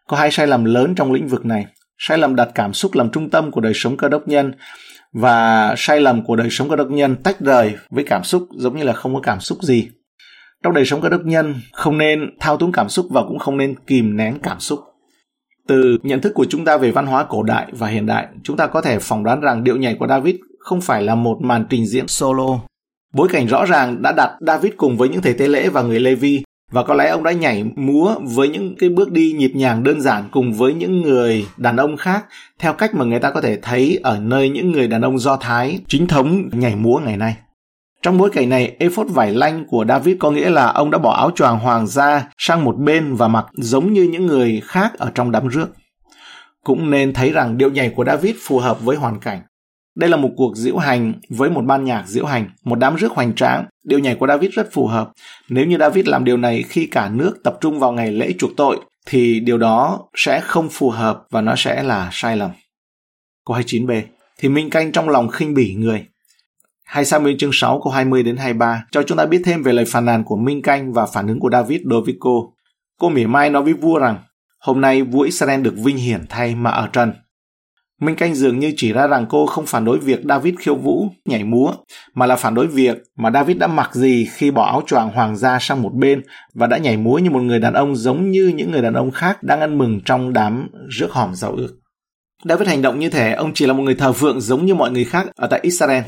Có 0.08 0.16
hai 0.16 0.30
sai 0.30 0.46
lầm 0.46 0.64
lớn 0.64 0.94
trong 0.94 1.12
lĩnh 1.12 1.28
vực 1.28 1.46
này. 1.46 1.66
Sai 2.02 2.18
lầm 2.18 2.36
đặt 2.36 2.48
cảm 2.54 2.72
xúc 2.72 2.94
làm 2.94 3.10
trung 3.10 3.30
tâm 3.30 3.50
của 3.50 3.60
đời 3.60 3.72
sống 3.74 3.96
cơ 3.96 4.08
đốc 4.08 4.28
nhân 4.28 4.52
và 5.12 5.74
sai 5.76 6.00
lầm 6.00 6.24
của 6.24 6.36
đời 6.36 6.50
sống 6.50 6.68
cơ 6.68 6.76
đốc 6.76 6.90
nhân 6.90 7.16
tách 7.16 7.40
rời 7.40 7.74
với 7.90 8.04
cảm 8.04 8.24
xúc 8.24 8.48
giống 8.56 8.76
như 8.76 8.84
là 8.84 8.92
không 8.92 9.14
có 9.14 9.20
cảm 9.20 9.40
xúc 9.40 9.62
gì. 9.62 9.88
Trong 10.62 10.74
đời 10.74 10.84
sống 10.84 11.00
cơ 11.00 11.08
đốc 11.08 11.24
nhân 11.24 11.54
không 11.72 11.98
nên 11.98 12.20
thao 12.40 12.56
túng 12.56 12.72
cảm 12.72 12.88
xúc 12.88 13.06
và 13.10 13.22
cũng 13.28 13.38
không 13.38 13.56
nên 13.56 13.74
kìm 13.86 14.16
nén 14.16 14.38
cảm 14.42 14.60
xúc. 14.60 14.80
Từ 15.68 15.98
nhận 16.02 16.20
thức 16.20 16.32
của 16.34 16.46
chúng 16.50 16.64
ta 16.64 16.76
về 16.76 16.90
văn 16.90 17.06
hóa 17.06 17.24
cổ 17.24 17.42
đại 17.42 17.66
và 17.72 17.86
hiện 17.86 18.06
đại, 18.06 18.26
chúng 18.42 18.56
ta 18.56 18.66
có 18.66 18.80
thể 18.80 18.98
phỏng 18.98 19.24
đoán 19.24 19.40
rằng 19.40 19.64
điệu 19.64 19.76
nhảy 19.76 19.94
của 19.94 20.06
David 20.06 20.34
không 20.58 20.80
phải 20.80 21.02
là 21.02 21.14
một 21.14 21.38
màn 21.40 21.64
trình 21.70 21.86
diễn 21.86 22.08
solo. 22.08 22.60
Bối 23.14 23.28
cảnh 23.28 23.46
rõ 23.46 23.64
ràng 23.64 24.02
đã 24.02 24.12
đặt 24.12 24.30
David 24.40 24.72
cùng 24.76 24.96
với 24.96 25.08
những 25.08 25.22
thầy 25.22 25.34
tế 25.34 25.48
lễ 25.48 25.68
và 25.68 25.82
người 25.82 26.00
Levi 26.00 26.42
và 26.70 26.82
có 26.82 26.94
lẽ 26.94 27.08
ông 27.08 27.22
đã 27.22 27.32
nhảy 27.32 27.64
múa 27.76 28.14
với 28.22 28.48
những 28.48 28.74
cái 28.78 28.88
bước 28.88 29.12
đi 29.12 29.32
nhịp 29.32 29.52
nhàng 29.54 29.84
đơn 29.84 30.00
giản 30.00 30.28
cùng 30.30 30.52
với 30.52 30.74
những 30.74 31.02
người 31.02 31.46
đàn 31.56 31.76
ông 31.76 31.96
khác 31.96 32.24
theo 32.58 32.72
cách 32.72 32.94
mà 32.94 33.04
người 33.04 33.18
ta 33.18 33.30
có 33.30 33.40
thể 33.40 33.58
thấy 33.62 34.00
ở 34.02 34.18
nơi 34.18 34.48
những 34.48 34.72
người 34.72 34.88
đàn 34.88 35.02
ông 35.02 35.18
Do 35.18 35.36
Thái 35.36 35.80
chính 35.88 36.06
thống 36.06 36.48
nhảy 36.52 36.76
múa 36.76 36.98
ngày 37.04 37.16
nay. 37.16 37.36
Trong 38.02 38.18
bối 38.18 38.30
cảnh 38.30 38.48
này, 38.48 38.76
ephod 38.78 39.10
vải 39.10 39.34
lanh 39.34 39.64
của 39.64 39.84
David 39.88 40.16
có 40.18 40.30
nghĩa 40.30 40.50
là 40.50 40.66
ông 40.66 40.90
đã 40.90 40.98
bỏ 40.98 41.16
áo 41.16 41.30
choàng 41.34 41.58
hoàng 41.58 41.86
gia 41.86 42.28
sang 42.38 42.64
một 42.64 42.76
bên 42.78 43.14
và 43.14 43.28
mặc 43.28 43.46
giống 43.52 43.92
như 43.92 44.02
những 44.02 44.26
người 44.26 44.60
khác 44.64 44.92
ở 44.98 45.10
trong 45.14 45.30
đám 45.30 45.48
rước. 45.48 45.66
Cũng 46.64 46.90
nên 46.90 47.12
thấy 47.12 47.30
rằng 47.30 47.58
điệu 47.58 47.70
nhảy 47.70 47.90
của 47.90 48.04
David 48.04 48.36
phù 48.46 48.58
hợp 48.58 48.80
với 48.80 48.96
hoàn 48.96 49.20
cảnh. 49.20 49.40
Đây 49.94 50.10
là 50.10 50.16
một 50.16 50.30
cuộc 50.36 50.56
diễu 50.56 50.76
hành 50.76 51.12
với 51.28 51.50
một 51.50 51.64
ban 51.64 51.84
nhạc 51.84 52.04
diễu 52.06 52.24
hành, 52.26 52.50
một 52.64 52.78
đám 52.78 52.96
rước 52.96 53.12
hoành 53.12 53.34
tráng. 53.34 53.64
Điệu 53.84 53.98
nhảy 53.98 54.14
của 54.14 54.26
David 54.26 54.50
rất 54.50 54.72
phù 54.72 54.86
hợp. 54.86 55.10
Nếu 55.48 55.66
như 55.66 55.76
David 55.78 56.06
làm 56.06 56.24
điều 56.24 56.36
này 56.36 56.62
khi 56.62 56.86
cả 56.86 57.08
nước 57.08 57.36
tập 57.44 57.58
trung 57.60 57.78
vào 57.78 57.92
ngày 57.92 58.12
lễ 58.12 58.32
chuộc 58.38 58.50
tội, 58.56 58.78
thì 59.06 59.40
điều 59.40 59.58
đó 59.58 60.00
sẽ 60.14 60.40
không 60.40 60.68
phù 60.70 60.90
hợp 60.90 61.22
và 61.30 61.40
nó 61.40 61.54
sẽ 61.56 61.82
là 61.82 62.08
sai 62.12 62.36
lầm. 62.36 62.50
Câu 63.46 63.56
29b. 63.56 64.02
Thì 64.38 64.48
Minh 64.48 64.70
Canh 64.70 64.92
trong 64.92 65.08
lòng 65.08 65.28
khinh 65.28 65.54
bỉ 65.54 65.74
người. 65.74 66.06
Hay 66.84 67.04
Samuel 67.04 67.36
chương 67.38 67.50
6 67.52 67.80
câu 67.84 67.92
20 67.92 68.22
đến 68.22 68.36
23 68.36 68.84
cho 68.90 69.02
chúng 69.02 69.18
ta 69.18 69.26
biết 69.26 69.42
thêm 69.44 69.62
về 69.62 69.72
lời 69.72 69.84
phàn 69.84 70.04
nàn 70.04 70.24
của 70.24 70.36
Minh 70.36 70.62
Canh 70.62 70.92
và 70.92 71.06
phản 71.06 71.26
ứng 71.26 71.40
của 71.40 71.50
David 71.52 71.80
đối 71.84 72.02
với 72.02 72.16
cô. 72.20 72.52
Cô 72.98 73.08
mỉa 73.08 73.26
mai 73.26 73.50
nói 73.50 73.62
với 73.62 73.72
vua 73.72 73.98
rằng, 73.98 74.18
hôm 74.60 74.80
nay 74.80 75.02
vua 75.02 75.22
Israel 75.22 75.60
được 75.60 75.74
vinh 75.76 75.96
hiển 75.96 76.26
thay 76.28 76.54
mà 76.54 76.70
ở 76.70 76.88
trần. 76.92 77.12
Minh 78.00 78.16
Canh 78.16 78.34
dường 78.34 78.58
như 78.58 78.72
chỉ 78.76 78.92
ra 78.92 79.06
rằng 79.06 79.26
cô 79.28 79.46
không 79.46 79.66
phản 79.66 79.84
đối 79.84 79.98
việc 79.98 80.20
David 80.28 80.54
khiêu 80.58 80.74
vũ, 80.74 81.08
nhảy 81.24 81.44
múa, 81.44 81.72
mà 82.14 82.26
là 82.26 82.36
phản 82.36 82.54
đối 82.54 82.66
việc 82.66 83.02
mà 83.16 83.30
David 83.30 83.56
đã 83.56 83.66
mặc 83.66 83.94
gì 83.94 84.28
khi 84.32 84.50
bỏ 84.50 84.64
áo 84.66 84.82
choàng 84.86 85.10
hoàng 85.10 85.36
gia 85.36 85.58
sang 85.58 85.82
một 85.82 85.94
bên 85.94 86.22
và 86.54 86.66
đã 86.66 86.78
nhảy 86.78 86.96
múa 86.96 87.18
như 87.18 87.30
một 87.30 87.40
người 87.40 87.58
đàn 87.58 87.74
ông 87.74 87.96
giống 87.96 88.30
như 88.30 88.52
những 88.56 88.70
người 88.70 88.82
đàn 88.82 88.94
ông 88.94 89.10
khác 89.10 89.42
đang 89.42 89.60
ăn 89.60 89.78
mừng 89.78 90.00
trong 90.04 90.32
đám 90.32 90.68
rước 90.88 91.12
hòm 91.12 91.34
giàu 91.34 91.52
ước. 91.52 91.76
David 92.44 92.68
hành 92.68 92.82
động 92.82 92.98
như 92.98 93.10
thế, 93.10 93.32
ông 93.32 93.54
chỉ 93.54 93.66
là 93.66 93.72
một 93.72 93.82
người 93.82 93.94
thờ 93.94 94.12
phượng 94.12 94.40
giống 94.40 94.66
như 94.66 94.74
mọi 94.74 94.90
người 94.90 95.04
khác 95.04 95.26
ở 95.36 95.46
tại 95.46 95.60
Israel. 95.62 96.02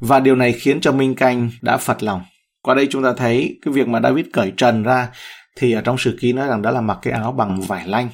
Và 0.00 0.20
điều 0.20 0.36
này 0.36 0.52
khiến 0.52 0.80
cho 0.80 0.92
Minh 0.92 1.14
Canh 1.14 1.50
đã 1.62 1.76
phật 1.76 2.02
lòng. 2.02 2.22
Qua 2.62 2.74
đây 2.74 2.86
chúng 2.90 3.02
ta 3.02 3.12
thấy 3.16 3.58
cái 3.62 3.74
việc 3.74 3.88
mà 3.88 4.00
David 4.00 4.26
cởi 4.32 4.52
trần 4.56 4.82
ra 4.82 5.08
thì 5.56 5.72
ở 5.72 5.80
trong 5.80 5.98
sử 5.98 6.18
ký 6.20 6.32
nói 6.32 6.48
rằng 6.48 6.62
đó 6.62 6.70
là 6.70 6.80
mặc 6.80 6.98
cái 7.02 7.12
áo 7.12 7.32
bằng 7.32 7.60
vải 7.60 7.88
lanh 7.88 8.08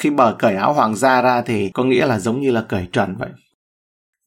khi 0.00 0.10
bờ 0.10 0.36
cởi 0.38 0.56
áo 0.56 0.72
hoàng 0.72 0.96
gia 0.96 1.22
ra 1.22 1.42
thì 1.42 1.70
có 1.74 1.84
nghĩa 1.84 2.06
là 2.06 2.18
giống 2.18 2.40
như 2.40 2.50
là 2.50 2.60
cởi 2.68 2.86
trần 2.92 3.16
vậy. 3.16 3.28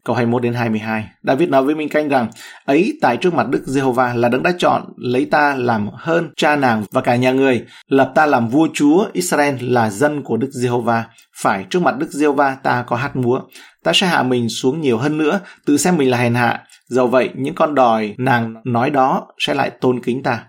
Câu 0.05 0.15
21 0.15 0.41
đến 0.41 0.53
22, 0.53 1.09
David 1.23 1.49
nói 1.49 1.63
với 1.63 1.75
Minh 1.75 1.89
Canh 1.89 2.09
rằng, 2.09 2.27
ấy 2.65 2.97
tại 3.01 3.17
trước 3.17 3.33
mặt 3.33 3.47
Đức 3.49 3.63
Giê-hô-va 3.65 4.13
là 4.13 4.29
đấng 4.29 4.43
đã 4.43 4.51
chọn 4.57 4.83
lấy 4.97 5.25
ta 5.25 5.55
làm 5.55 5.89
hơn 5.93 6.29
cha 6.37 6.55
nàng 6.55 6.83
và 6.91 7.01
cả 7.01 7.15
nhà 7.15 7.31
người, 7.31 7.65
lập 7.87 8.11
ta 8.15 8.25
làm 8.25 8.47
vua 8.47 8.67
chúa 8.73 9.05
Israel 9.13 9.55
là 9.61 9.89
dân 9.89 10.23
của 10.23 10.37
Đức 10.37 10.49
Giê-hô-va. 10.51 11.05
Phải 11.41 11.65
trước 11.69 11.81
mặt 11.81 11.97
Đức 11.97 12.11
Giê-hô-va 12.11 12.57
ta 12.63 12.83
có 12.87 12.95
hát 12.95 13.15
múa, 13.15 13.39
ta 13.83 13.91
sẽ 13.95 14.07
hạ 14.07 14.23
mình 14.23 14.49
xuống 14.49 14.81
nhiều 14.81 14.97
hơn 14.97 15.17
nữa, 15.17 15.39
tự 15.65 15.77
xem 15.77 15.97
mình 15.97 16.11
là 16.11 16.17
hèn 16.17 16.35
hạ. 16.35 16.63
Dầu 16.89 17.07
vậy, 17.07 17.29
những 17.35 17.55
con 17.55 17.75
đòi 17.75 18.15
nàng 18.17 18.53
nói 18.65 18.89
đó 18.89 19.27
sẽ 19.39 19.53
lại 19.53 19.69
tôn 19.69 20.03
kính 20.03 20.23
ta. 20.23 20.43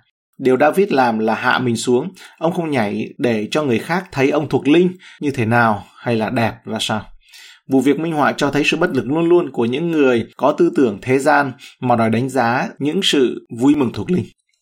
Điều 0.44 0.56
David 0.56 0.92
làm 0.92 1.18
là 1.18 1.34
hạ 1.34 1.58
mình 1.58 1.76
xuống, 1.76 2.08
ông 2.38 2.52
không 2.52 2.70
nhảy 2.70 3.08
để 3.18 3.48
cho 3.50 3.62
người 3.62 3.78
khác 3.78 4.04
thấy 4.12 4.30
ông 4.30 4.48
thuộc 4.48 4.68
linh 4.68 4.90
như 5.20 5.30
thế 5.30 5.44
nào 5.44 5.84
hay 5.96 6.16
là 6.16 6.30
đẹp 6.30 6.52
ra 6.64 6.78
sao. 6.80 7.02
Vụ 7.68 7.80
việc 7.80 7.98
minh 7.98 8.12
họa 8.12 8.32
cho 8.32 8.50
thấy 8.50 8.62
sự 8.64 8.76
bất 8.76 8.90
lực 8.94 9.06
luôn 9.06 9.28
luôn 9.28 9.50
của 9.50 9.64
những 9.64 9.90
người 9.90 10.26
có 10.36 10.52
tư 10.52 10.72
tưởng 10.76 10.98
thế 11.02 11.18
gian 11.18 11.52
mà 11.80 11.96
đòi 11.96 12.10
đánh 12.10 12.28
giá 12.28 12.68
những 12.78 13.00
sự 13.02 13.46
vui 13.60 13.74
mừng 13.74 13.92
thuộc 13.92 14.10
linh. 14.10 14.24